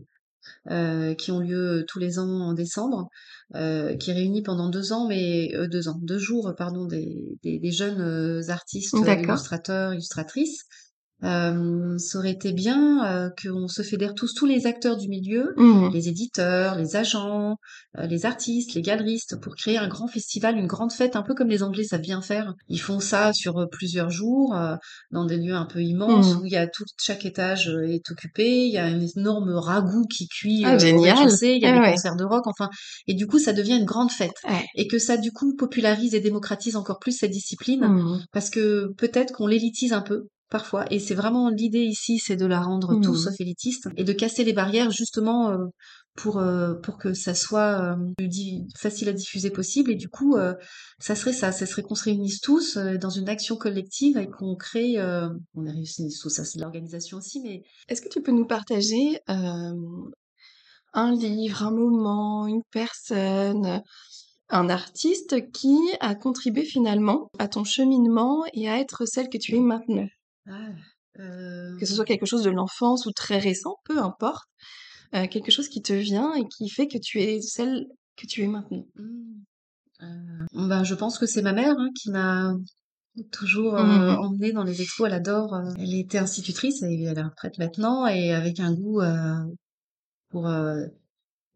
euh, 0.70 1.14
qui 1.14 1.30
ont 1.32 1.40
lieu 1.40 1.84
tous 1.88 1.98
les 1.98 2.18
ans 2.18 2.28
en 2.28 2.52
décembre, 2.54 3.08
euh, 3.54 3.96
qui 3.96 4.12
réunit 4.12 4.42
pendant 4.42 4.68
deux 4.70 4.92
ans, 4.92 5.08
mais 5.08 5.54
euh, 5.54 5.68
deux 5.68 5.88
ans, 5.88 5.98
deux 6.02 6.18
jours, 6.18 6.52
pardon, 6.56 6.86
des, 6.86 7.38
des, 7.42 7.58
des 7.58 7.72
jeunes 7.72 8.00
euh, 8.00 8.42
artistes, 8.50 9.02
euh, 9.02 9.20
illustrateurs, 9.22 9.92
illustratrices. 9.94 10.64
Euh, 11.24 11.98
ça 11.98 12.18
aurait 12.18 12.30
été 12.30 12.52
bien 12.52 13.04
euh, 13.06 13.30
qu'on 13.42 13.66
se 13.66 13.82
fédère 13.82 14.14
tous, 14.14 14.34
tous 14.34 14.46
les 14.46 14.66
acteurs 14.66 14.96
du 14.96 15.08
milieu, 15.08 15.52
Mhm. 15.56 15.90
les 15.92 16.08
éditeurs, 16.08 16.76
les 16.76 16.94
agents, 16.94 17.56
euh, 17.98 18.06
les 18.06 18.24
artistes, 18.24 18.74
les 18.74 18.82
galeristes, 18.82 19.40
pour 19.40 19.56
créer 19.56 19.78
un 19.78 19.88
grand 19.88 20.06
festival, 20.06 20.56
une 20.56 20.68
grande 20.68 20.92
fête, 20.92 21.16
un 21.16 21.22
peu 21.22 21.34
comme 21.34 21.48
les 21.48 21.62
Anglais 21.64 21.82
savent 21.82 22.00
bien 22.02 22.22
faire. 22.22 22.54
Ils 22.68 22.80
font 22.80 23.00
ça 23.00 23.32
sur 23.32 23.58
euh, 23.58 23.66
plusieurs 23.70 24.10
jours, 24.10 24.54
euh, 24.56 24.76
dans 25.10 25.24
des 25.24 25.38
lieux 25.38 25.54
un 25.54 25.66
peu 25.66 25.82
immenses, 25.82 26.34
Mhm. 26.36 26.40
où 26.42 26.46
il 26.46 26.52
y 26.52 26.56
a 26.56 26.68
tout, 26.68 26.84
chaque 27.00 27.24
étage 27.26 27.68
euh, 27.68 27.82
est 27.88 28.08
occupé, 28.12 28.66
il 28.66 28.72
y 28.72 28.78
a 28.78 28.84
un 28.84 29.00
énorme 29.16 29.50
ragoût 29.54 30.04
qui 30.06 30.28
cuit 30.28 30.62
Ah, 30.64 30.74
euh, 30.74 30.78
génial. 30.78 31.28
il 31.42 31.58
y 31.60 31.64
a 31.66 31.70
Ah 31.70 31.72
des 31.72 31.78
ouais. 31.80 31.90
concerts 31.92 32.16
de 32.16 32.24
rock, 32.24 32.46
enfin, 32.46 32.68
et 33.08 33.14
du 33.14 33.26
coup 33.26 33.40
ça 33.40 33.52
devient 33.52 33.76
une 33.76 33.84
grande 33.86 34.12
fête. 34.12 34.34
Ouais. 34.48 34.64
Et 34.76 34.86
que 34.86 34.98
ça 35.00 35.16
du 35.16 35.32
coup 35.32 35.56
popularise 35.56 36.14
et 36.14 36.20
démocratise 36.20 36.76
encore 36.76 37.00
plus 37.00 37.12
cette 37.18 37.32
discipline, 37.32 37.84
Mhm. 37.86 38.20
parce 38.32 38.50
que 38.50 38.92
peut-être 38.96 39.32
qu'on 39.32 39.46
l'élitise 39.48 39.92
un 39.92 40.00
peu 40.02 40.26
parfois 40.50 40.84
et 40.90 40.98
c'est 40.98 41.14
vraiment 41.14 41.48
l'idée 41.50 41.82
ici 41.84 42.18
c'est 42.18 42.36
de 42.36 42.46
la 42.46 42.60
rendre 42.60 42.94
tout 43.00 43.14
Mhm. 43.14 43.16
sauf 43.16 43.40
élitiste 43.40 43.88
et 43.96 44.04
de 44.04 44.12
casser 44.12 44.44
les 44.44 44.52
barrières 44.52 44.90
justement 44.90 45.50
euh, 45.50 45.66
pour 46.16 46.38
euh, 46.38 46.74
pour 46.74 46.98
que 46.98 47.14
ça 47.14 47.34
soit 47.34 47.96
euh, 47.96 48.12
facile 48.76 49.08
à 49.08 49.12
diffuser 49.12 49.50
possible 49.50 49.90
et 49.92 49.94
du 49.94 50.08
coup 50.08 50.36
euh, 50.36 50.54
ça 50.98 51.14
serait 51.14 51.32
ça 51.32 51.52
ça 51.52 51.66
serait 51.66 51.82
qu'on 51.82 51.94
se 51.94 52.04
réunisse 52.04 52.40
tous 52.40 52.76
dans 52.76 53.10
une 53.10 53.28
action 53.28 53.56
collective 53.56 54.16
et 54.18 54.28
qu'on 54.28 54.56
crée 54.56 54.96
on 55.00 55.66
a 55.66 55.70
réussi 55.72 56.08
tout 56.20 56.30
ça 56.30 56.44
c'est 56.44 56.58
l'organisation 56.58 57.18
aussi 57.18 57.40
mais 57.40 57.62
Est-ce 57.88 58.02
que 58.02 58.08
tu 58.08 58.22
peux 58.22 58.32
nous 58.32 58.46
partager 58.46 59.20
un 60.92 61.14
livre, 61.14 61.62
un 61.62 61.70
moment, 61.70 62.46
une 62.46 62.62
personne, 62.70 63.82
un 64.50 64.68
artiste 64.68 65.50
qui 65.52 65.78
a 66.00 66.14
contribué 66.14 66.64
finalement 66.64 67.30
à 67.38 67.48
ton 67.48 67.64
cheminement 67.64 68.44
et 68.52 68.68
à 68.68 68.78
être 68.78 69.06
celle 69.06 69.28
que 69.30 69.38
tu 69.38 69.56
es 69.56 69.60
maintenant? 69.60 70.08
Ah, 70.48 71.20
euh, 71.20 71.76
Que 71.78 71.86
ce 71.86 71.94
soit 71.94 72.04
quelque 72.04 72.26
chose 72.26 72.42
de 72.42 72.50
l'enfance 72.50 73.06
ou 73.06 73.12
très 73.12 73.38
récent, 73.38 73.76
peu 73.84 73.98
importe, 73.98 74.46
euh, 75.14 75.26
quelque 75.26 75.50
chose 75.50 75.68
qui 75.68 75.82
te 75.82 75.92
vient 75.92 76.34
et 76.34 76.46
qui 76.48 76.68
fait 76.68 76.86
que 76.88 76.98
tu 76.98 77.20
es 77.20 77.40
celle 77.40 77.86
que 78.16 78.26
tu 78.26 78.42
es 78.42 78.46
maintenant. 78.48 78.84
euh, 80.02 80.06
ben 80.52 80.84
je 80.84 80.94
pense 80.94 81.18
que 81.18 81.26
c'est 81.26 81.42
ma 81.42 81.52
mère 81.52 81.74
hein, 81.78 81.90
qui 82.00 82.10
m'a 82.10 82.52
toujours 83.32 83.74
euh, 83.76 83.84
Mhm. 83.84 84.18
emmenée 84.18 84.52
dans 84.52 84.62
les 84.64 84.80
expos. 84.82 85.06
Elle 85.08 85.14
adore. 85.14 85.54
euh, 85.54 85.72
elle 85.78 85.94
était 85.94 86.18
institutrice 86.18 86.82
et 86.82 87.02
elle 87.04 87.18
est 87.18 87.22
en 87.22 87.28
retraite 87.30 87.58
maintenant 87.58 88.06
et 88.06 88.32
avec 88.32 88.60
un 88.60 88.72
goût 88.74 89.00
euh, 89.00 89.34
pour 90.30 90.46
euh, 90.46 90.84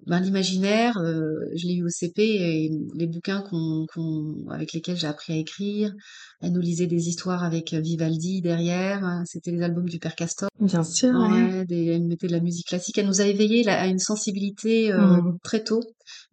ben, 0.06 0.20
l'imaginaire. 0.20 0.98
euh, 0.98 1.34
je 1.54 1.66
l'ai 1.66 1.74
eu 1.74 1.84
au 1.84 1.88
CP 1.88 2.22
et 2.22 2.70
les 2.94 3.06
bouquins 3.06 3.42
qu'on, 3.42 3.86
qu'on, 3.92 4.48
avec 4.50 4.72
lesquels 4.72 4.96
j'ai 4.96 5.06
appris 5.06 5.32
à 5.32 5.36
écrire. 5.36 5.92
Elle 6.40 6.52
nous 6.52 6.60
lisait 6.60 6.86
des 6.86 7.08
histoires 7.08 7.44
avec 7.44 7.72
Vivaldi 7.72 8.40
derrière. 8.42 9.22
C'était 9.26 9.50
les 9.52 9.62
albums 9.62 9.88
du 9.88 9.98
Père 9.98 10.14
Castor. 10.16 10.48
Bien 10.60 10.82
sûr, 10.82 11.10
ouais. 11.14 11.42
Ouais, 11.54 11.64
des, 11.66 11.86
elle 11.86 12.04
mettait 12.04 12.26
de 12.26 12.32
la 12.32 12.40
musique 12.40 12.66
classique. 12.68 12.98
Elle 12.98 13.06
nous 13.06 13.20
a 13.20 13.26
éveillés 13.26 13.62
là, 13.62 13.80
à 13.80 13.86
une 13.86 13.98
sensibilité 13.98 14.92
euh, 14.92 15.20
Mhm. 15.22 15.38
très 15.42 15.62
tôt 15.64 15.82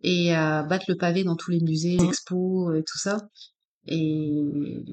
et 0.04 0.34
à 0.34 0.64
battre 0.64 0.86
le 0.88 0.96
pavé 0.96 1.24
dans 1.24 1.36
tous 1.36 1.52
les 1.52 1.60
musées, 1.62 1.92
les 1.98 2.04
Mhm. 2.04 2.10
expos 2.10 2.76
et 2.78 2.84
tout 2.84 2.98
ça. 2.98 3.18
Et 3.88 4.84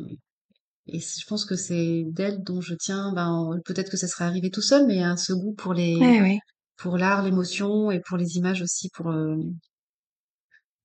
et 0.89 1.01
je 1.01 1.27
pense 1.27 1.45
que 1.45 1.57
c'est 1.57 2.05
d'elle 2.13 2.43
dont 2.45 2.61
je 2.61 2.75
tiens, 2.75 3.13
ben, 3.13 3.59
peut-être 3.65 3.91
que 3.91 3.97
ça 3.97 4.07
serait 4.07 4.25
arrivé 4.25 4.51
tout 4.51 4.63
seul, 4.63 4.87
mais 4.87 5.03
ce 5.17 5.33
goût 5.33 5.53
pour 5.53 5.75
les, 5.75 5.97
Ouais, 5.97 6.21
ouais. 6.21 6.39
Pour 6.79 6.99
l'art, 6.99 7.23
l'émotion 7.25 7.91
et 7.91 8.01
pour 8.01 8.17
les 8.19 8.37
images 8.37 8.63
aussi, 8.63 8.91
pour, 8.95 9.11
euh, 9.11 9.37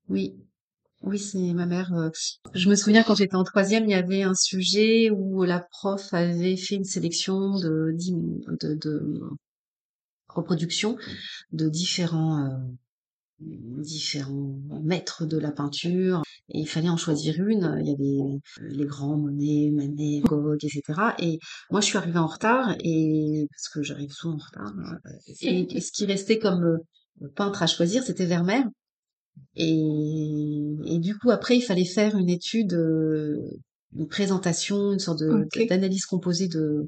oui, 0.09 0.35
oui, 1.01 1.19
c'est 1.19 1.53
ma 1.53 1.65
mère. 1.65 1.93
euh. 1.93 2.09
Je 2.53 2.69
me 2.69 2.75
souviens 2.75 3.03
quand 3.03 3.15
j'étais 3.15 3.35
en 3.35 3.43
troisième, 3.43 3.85
il 3.85 3.91
y 3.91 3.95
avait 3.95 4.23
un 4.23 4.35
sujet 4.35 5.09
où 5.11 5.43
la 5.43 5.59
prof 5.61 6.13
avait 6.13 6.57
fait 6.57 6.75
une 6.75 6.83
sélection 6.85 7.57
de, 7.59 7.95
de, 8.61 8.75
de 8.75 9.21
reproductions 10.29 10.97
de 11.53 11.69
différents, 11.69 12.45
euh, 12.45 12.57
différents 13.41 14.55
maîtres 14.83 15.25
de 15.25 15.37
la 15.37 15.51
peinture 15.51 16.21
et 16.49 16.59
il 16.59 16.67
fallait 16.67 16.89
en 16.89 16.97
choisir 16.97 17.35
une. 17.47 17.77
Il 17.81 17.87
y 17.87 17.93
avait 17.93 18.33
euh, 18.63 18.67
les 18.69 18.85
grands 18.85 19.17
Monet, 19.17 19.71
Manet, 19.73 20.21
Gogh, 20.25 20.57
etc. 20.63 20.81
Et 21.19 21.39
moi, 21.71 21.81
je 21.81 21.85
suis 21.87 21.97
arrivée 21.97 22.19
en 22.19 22.27
retard 22.27 22.75
et 22.83 23.47
parce 23.51 23.69
que 23.69 23.81
j'arrive 23.83 24.11
souvent 24.11 24.35
en 24.35 24.37
retard. 24.37 24.73
euh, 24.77 25.09
Et, 25.41 25.77
et 25.77 25.81
ce 25.81 25.91
qui 25.91 26.05
restait 26.05 26.39
comme 26.39 26.63
euh, 26.63 27.27
peintre 27.35 27.63
à 27.63 27.67
choisir, 27.67 28.03
c'était 28.03 28.25
Vermeer. 28.25 28.63
Et, 29.55 30.75
et 30.85 30.99
du 30.99 31.17
coup, 31.17 31.31
après, 31.31 31.57
il 31.57 31.61
fallait 31.61 31.85
faire 31.85 32.15
une 32.17 32.29
étude, 32.29 32.73
euh, 32.73 33.37
une 33.97 34.07
présentation, 34.07 34.93
une 34.93 34.99
sorte 34.99 35.19
d'analyse 35.67 36.05
composée 36.05 36.47
de- 36.47 36.87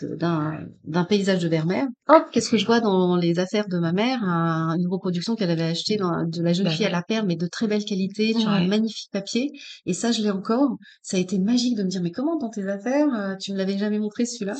d'un 0.00 1.04
paysage 1.04 1.40
de 1.42 1.48
Vermeer. 1.48 1.86
Hop, 2.08 2.24
qu'est-ce 2.32 2.50
que 2.50 2.56
je 2.56 2.66
vois 2.66 2.80
dans 2.80 3.16
les 3.16 3.38
affaires 3.38 3.68
de 3.68 3.78
ma 3.78 3.92
mère? 3.92 4.22
Un- 4.24 4.76
Une 4.78 4.88
reproduction 4.88 5.34
qu'elle 5.36 5.50
avait 5.50 5.62
achetée 5.62 5.96
dans, 5.96 6.24
de 6.26 6.42
la 6.42 6.52
jeune 6.52 6.68
fille 6.68 6.86
à 6.86 6.90
la 6.90 7.02
perle, 7.02 7.26
mais 7.26 7.36
de 7.36 7.46
très 7.46 7.66
belle 7.68 7.84
qualité, 7.84 8.32
sur 8.32 8.48
un 8.48 8.66
magnifique 8.66 9.10
papier. 9.12 9.50
Et 9.86 9.92
ça, 9.94 10.10
je 10.12 10.22
l'ai 10.22 10.30
encore. 10.30 10.76
Ça 11.02 11.16
a 11.16 11.20
été 11.20 11.38
magique 11.38 11.76
de 11.76 11.82
me 11.84 11.88
dire, 11.88 12.02
mais 12.02 12.10
comment 12.10 12.36
dans 12.38 12.48
tes 12.50 12.66
affaires, 12.68 13.06
euh, 13.14 13.34
tu 13.40 13.52
me 13.52 13.58
l'avais 13.58 13.78
jamais 13.78 13.98
montré 13.98 14.24
celui-là? 14.26 14.54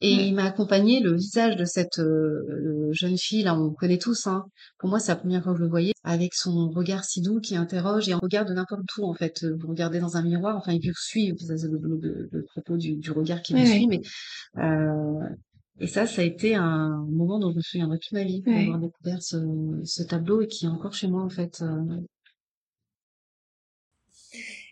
Et 0.00 0.16
Ouais. 0.16 0.28
il 0.28 0.34
m'a 0.34 0.44
accompagné 0.44 1.00
le 1.00 1.14
visage 1.16 1.56
de 1.56 1.64
cette 1.64 1.98
euh, 1.98 2.88
jeune 2.92 3.16
fille, 3.18 3.42
là, 3.42 3.58
on 3.58 3.70
connaît 3.72 3.98
tous. 3.98 4.26
Hein. 4.26 4.44
Pour 4.78 4.90
moi, 4.90 5.00
c'est 5.00 5.12
la 5.12 5.16
première 5.16 5.42
fois 5.42 5.52
que 5.52 5.58
je 5.58 5.64
le 5.64 5.70
voyais, 5.70 5.92
avec 6.04 6.34
son 6.34 6.68
regard 6.70 7.04
si 7.04 7.22
doux 7.22 7.40
qui 7.40 7.56
interroge 7.56 8.08
et 8.08 8.14
on 8.14 8.18
regarde 8.18 8.50
n'importe 8.50 8.84
où, 8.98 9.04
en 9.06 9.14
fait. 9.14 9.42
Euh, 9.44 9.56
Vous 9.58 9.68
regardez 9.68 10.00
dans 10.00 10.16
un 10.16 10.22
miroir, 10.22 10.56
enfin, 10.56 10.72
il 10.72 10.86
vous 10.86 10.94
suit, 10.94 11.32
ça, 11.38 11.56
c'est 11.56 11.68
le, 11.68 11.78
le- 11.78 12.28
le- 12.30 12.42
propos 12.44 12.76
du, 12.76 12.96
du 12.96 13.10
regard 13.10 13.42
qui 13.42 13.54
ouais. 13.54 13.64
suit, 13.66 13.86
mais 13.88 14.00
euh, 14.58 15.20
et 15.80 15.86
ça, 15.86 16.06
ça 16.06 16.22
a 16.22 16.24
été 16.24 16.54
un 16.56 17.04
moment 17.10 17.38
dont 17.38 17.50
je 17.52 17.56
me 17.56 17.62
souviendrai 17.62 17.98
toute 17.98 18.12
ma 18.12 18.24
vie, 18.24 18.42
d'avoir 18.42 18.78
découvert 18.78 19.22
ce, 19.22 19.36
ce 19.84 20.02
tableau 20.02 20.40
et 20.42 20.48
qui 20.48 20.66
est 20.66 20.68
encore 20.68 20.94
chez 20.94 21.08
moi, 21.08 21.22
en 21.22 21.30
fait. 21.30 21.62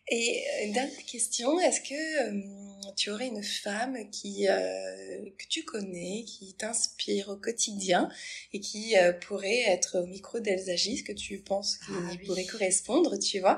Et 0.08 0.44
euh, 0.68 0.72
dernière 0.72 1.04
question, 1.06 1.58
est-ce 1.60 1.80
que 1.80 2.28
euh, 2.28 2.92
tu 2.96 3.10
aurais 3.10 3.28
une 3.28 3.42
femme 3.42 3.96
qui 4.10 4.46
euh, 4.48 5.30
que 5.38 5.46
tu 5.48 5.64
connais, 5.64 6.24
qui 6.26 6.54
t'inspire 6.54 7.30
au 7.30 7.36
quotidien 7.36 8.10
et 8.52 8.60
qui 8.60 8.98
euh, 8.98 9.12
pourrait 9.14 9.60
être 9.66 10.00
au 10.00 10.06
micro 10.06 10.40
d'Elsa 10.40 10.76
Gis, 10.76 11.04
que 11.04 11.12
tu 11.12 11.38
penses 11.38 11.78
qui 11.78 11.92
Ah 11.94 12.08
oui. 12.10 12.26
pourrait 12.26 12.44
correspondre, 12.44 13.18
tu 13.18 13.40
vois, 13.40 13.56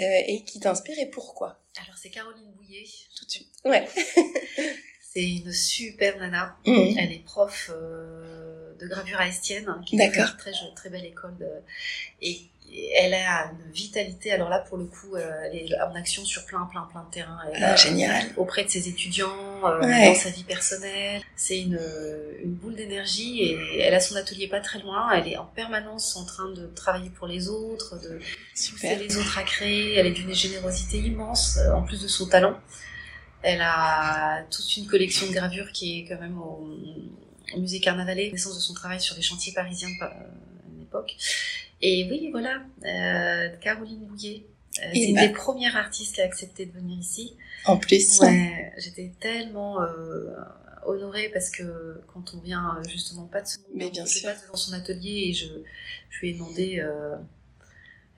euh, 0.00 0.20
et 0.28 0.44
qui 0.44 0.60
t'inspire 0.60 0.98
et 1.00 1.06
pourquoi? 1.10 1.60
Alors 1.82 1.96
c'est 2.00 2.10
Caroline 2.10 2.52
Bouillet. 2.52 2.84
Tout 3.16 3.24
de 3.24 3.30
suite. 3.30 3.48
Ouais. 3.64 3.88
C'est 5.10 5.24
une 5.24 5.52
super 5.52 6.18
nana. 6.18 6.56
Mhm. 6.66 6.94
Elle 6.98 7.12
est 7.12 7.24
prof 7.24 7.70
de 8.80 8.86
gravure 8.86 9.18
à 9.18 9.26
Estienne, 9.28 9.68
hein, 9.68 9.80
qui 9.86 9.96
est 9.98 10.04
une 10.06 10.12
très, 10.12 10.52
très 10.74 10.90
belle 10.90 11.04
école. 11.04 11.36
de- 11.38 11.46
et, 12.22 12.40
elle 12.96 13.14
a 13.14 13.50
une 13.50 13.72
vitalité. 13.72 14.30
Alors 14.30 14.50
là, 14.50 14.58
pour 14.58 14.76
le 14.76 14.84
coup, 14.84 15.16
euh, 15.16 15.30
elle 15.46 15.56
est 15.56 15.80
en 15.80 15.94
action 15.94 16.22
sur 16.26 16.44
plein, 16.44 16.66
plein, 16.70 16.82
plein 16.92 17.02
de 17.04 17.10
terrains. 17.10 17.40
Ah, 17.62 17.74
génial. 17.76 18.26
auprès 18.36 18.62
de 18.64 18.68
ses 18.68 18.90
étudiants, 18.90 19.26
euh, 19.64 19.80
Ouais. 19.80 20.08
dans 20.08 20.14
sa 20.14 20.28
vie 20.28 20.44
personnelle. 20.44 21.22
C'est 21.34 21.58
une, 21.62 21.80
une 22.44 22.52
boule 22.52 22.74
d'énergie 22.74 23.40
et 23.42 23.78
elle 23.80 23.94
a 23.94 24.00
son 24.00 24.16
atelier 24.16 24.48
pas 24.48 24.60
très 24.60 24.80
loin. 24.80 25.10
Elle 25.12 25.28
est 25.28 25.38
en 25.38 25.46
permanence 25.46 26.14
en 26.16 26.26
train 26.26 26.50
de 26.50 26.66
travailler 26.66 27.08
pour 27.08 27.26
les 27.26 27.48
autres, 27.48 27.98
de 28.02 28.18
pousser 28.54 28.96
les 28.96 29.16
autres 29.16 29.38
à 29.38 29.44
créer. 29.44 29.94
Elle 29.94 30.06
est 30.06 30.10
d'une 30.10 30.34
générosité 30.34 30.98
immense, 30.98 31.56
euh, 31.56 31.72
en 31.72 31.80
plus 31.84 32.02
de 32.02 32.08
son 32.08 32.26
talent. 32.26 32.58
Elle 33.40 33.62
a 33.62 34.42
toute 34.50 34.76
une 34.76 34.86
collection 34.86 35.26
de 35.26 35.32
gravures 35.32 35.72
qui 35.72 36.00
est 36.00 36.04
quand 36.06 36.20
même 36.20 36.38
au 36.38 36.68
musée 37.56 37.80
Carnavalet. 37.80 38.30
Naissance 38.30 38.54
de 38.56 38.60
son 38.60 38.74
travail 38.74 39.00
sur 39.00 39.16
les 39.16 39.22
chantiers 39.22 39.52
parisiens. 39.52 39.88
euh, 40.02 40.06
Elle 40.66 40.72
n'est 40.74 40.80
l'époque. 40.80 41.16
Et 41.80 42.08
oui, 42.10 42.28
voilà, 42.30 42.62
euh, 42.84 43.48
Caroline 43.60 44.04
Bouillet. 44.06 44.44
Euh, 44.82 44.90
c'est 44.92 45.04
une 45.10 45.16
des 45.16 45.30
premières 45.30 45.76
artistes 45.76 46.14
qui 46.16 46.20
a 46.20 46.24
accepté 46.24 46.66
de 46.66 46.72
venir 46.72 46.98
ici. 46.98 47.36
En 47.64 47.76
plus. 47.78 48.20
Ouais, 48.20 48.72
j'étais 48.78 49.12
tellement 49.20 49.80
euh, 49.82 50.26
honorée 50.86 51.30
parce 51.32 51.50
que 51.50 52.00
quand 52.12 52.34
on 52.34 52.40
vient 52.40 52.80
justement 52.88 53.24
pas 53.26 53.42
de 53.42 53.46
ce 53.48 53.58
monde, 53.58 53.66
Mais 53.74 53.90
bien 53.90 54.06
sûr. 54.06 54.28
passe 54.28 54.42
devant 54.42 54.56
son 54.56 54.72
atelier 54.74 55.28
et 55.28 55.32
je, 55.32 55.46
je 56.10 56.20
lui 56.20 56.30
ai 56.30 56.32
demandé, 56.34 56.78
euh, 56.80 57.16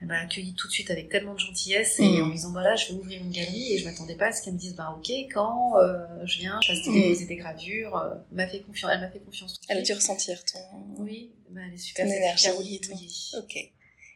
elle 0.01 0.07
m'a 0.07 0.19
accueilli 0.19 0.53
tout 0.55 0.67
de 0.67 0.73
suite 0.73 0.89
avec 0.91 1.09
tellement 1.09 1.33
de 1.35 1.39
gentillesse 1.39 1.99
et 1.99 2.03
Mm. 2.03 2.23
en 2.23 2.25
me 2.27 2.31
disant 2.33 2.51
voilà, 2.51 2.75
je 2.75 2.87
vais 2.87 2.93
ouvrir 2.99 3.21
une 3.21 3.31
galerie 3.31 3.73
et 3.73 3.77
je 3.77 3.85
m'attendais 3.85 4.15
pas 4.15 4.27
à 4.27 4.31
ce 4.31 4.41
qu'elle 4.43 4.53
me 4.53 4.59
dise 4.59 4.75
bah 4.75 4.95
ok, 4.97 5.09
quand 5.33 5.77
euh, 5.77 5.99
je 6.25 6.39
viens, 6.39 6.59
je 6.63 6.73
fasse 6.73 6.87
Mm. 6.87 6.93
déposer 6.93 7.25
des 7.25 7.35
gravures, 7.35 7.95
euh, 7.97 8.15
m'a 8.31 8.47
fait 8.47 8.61
confiance, 8.61 8.91
elle 8.93 9.01
m'a 9.01 9.09
fait 9.11 9.19
confiance. 9.19 9.53
tout 9.53 9.59
de 9.61 9.65
Elle 9.69 9.77
a 9.77 9.81
dû 9.81 9.93
ressentir 9.93 10.43
ton. 10.45 10.59
Oui, 10.97 11.31
bah, 11.49 11.61
elle 11.67 11.73
est 11.73 11.77
super, 11.77 12.05
Ton 12.07 12.11
énergie 12.13 12.43
Caroline 12.45 12.79
et. 12.83 12.87
Bouillet. 12.87 13.07
Ok. 13.37 13.57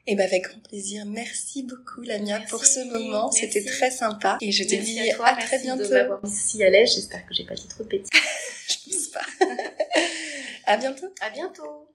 Et 0.08 0.15
ben 0.15 0.24
avec 0.26 0.43
grand 0.43 0.60
plaisir. 0.60 1.04
Merci 1.08 1.63
beaucoup 1.63 2.02
Lamia 2.02 2.38
Merci, 2.38 2.52
pour 2.52 2.63
ce 2.65 2.80
moment. 2.93 3.32
C'était 3.32 3.63
très 3.65 3.89
sympa. 3.89 4.38
Et 4.39 4.52
je 4.52 4.63
te 4.63 4.76
Merci 4.76 4.93
dis 4.93 5.10
à 5.10 5.15
toi, 5.15 5.26
à 5.28 5.34
très 5.34 5.43
merci 5.58 5.63
bientôt. 5.63 5.84
de 5.84 5.89
m'avoir 5.93 6.19
si 6.28 6.63
à 6.63 6.69
l'aise. 6.69 6.93
J'espère 6.93 7.26
que 7.26 7.34
j'ai 7.34 7.43
pas 7.43 7.56
dit 7.56 7.67
trop 7.67 7.84
de 7.84 7.89
bêtises. 7.89 8.10
Je 8.67 8.76
pense 8.91 9.08
pas. 9.08 9.26
à 10.65 10.78
bientôt. 10.78 11.08
À 11.21 11.30
bientôt. 11.32 11.94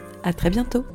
À 0.23 0.33
très 0.33 0.49
bientôt. 0.49 0.85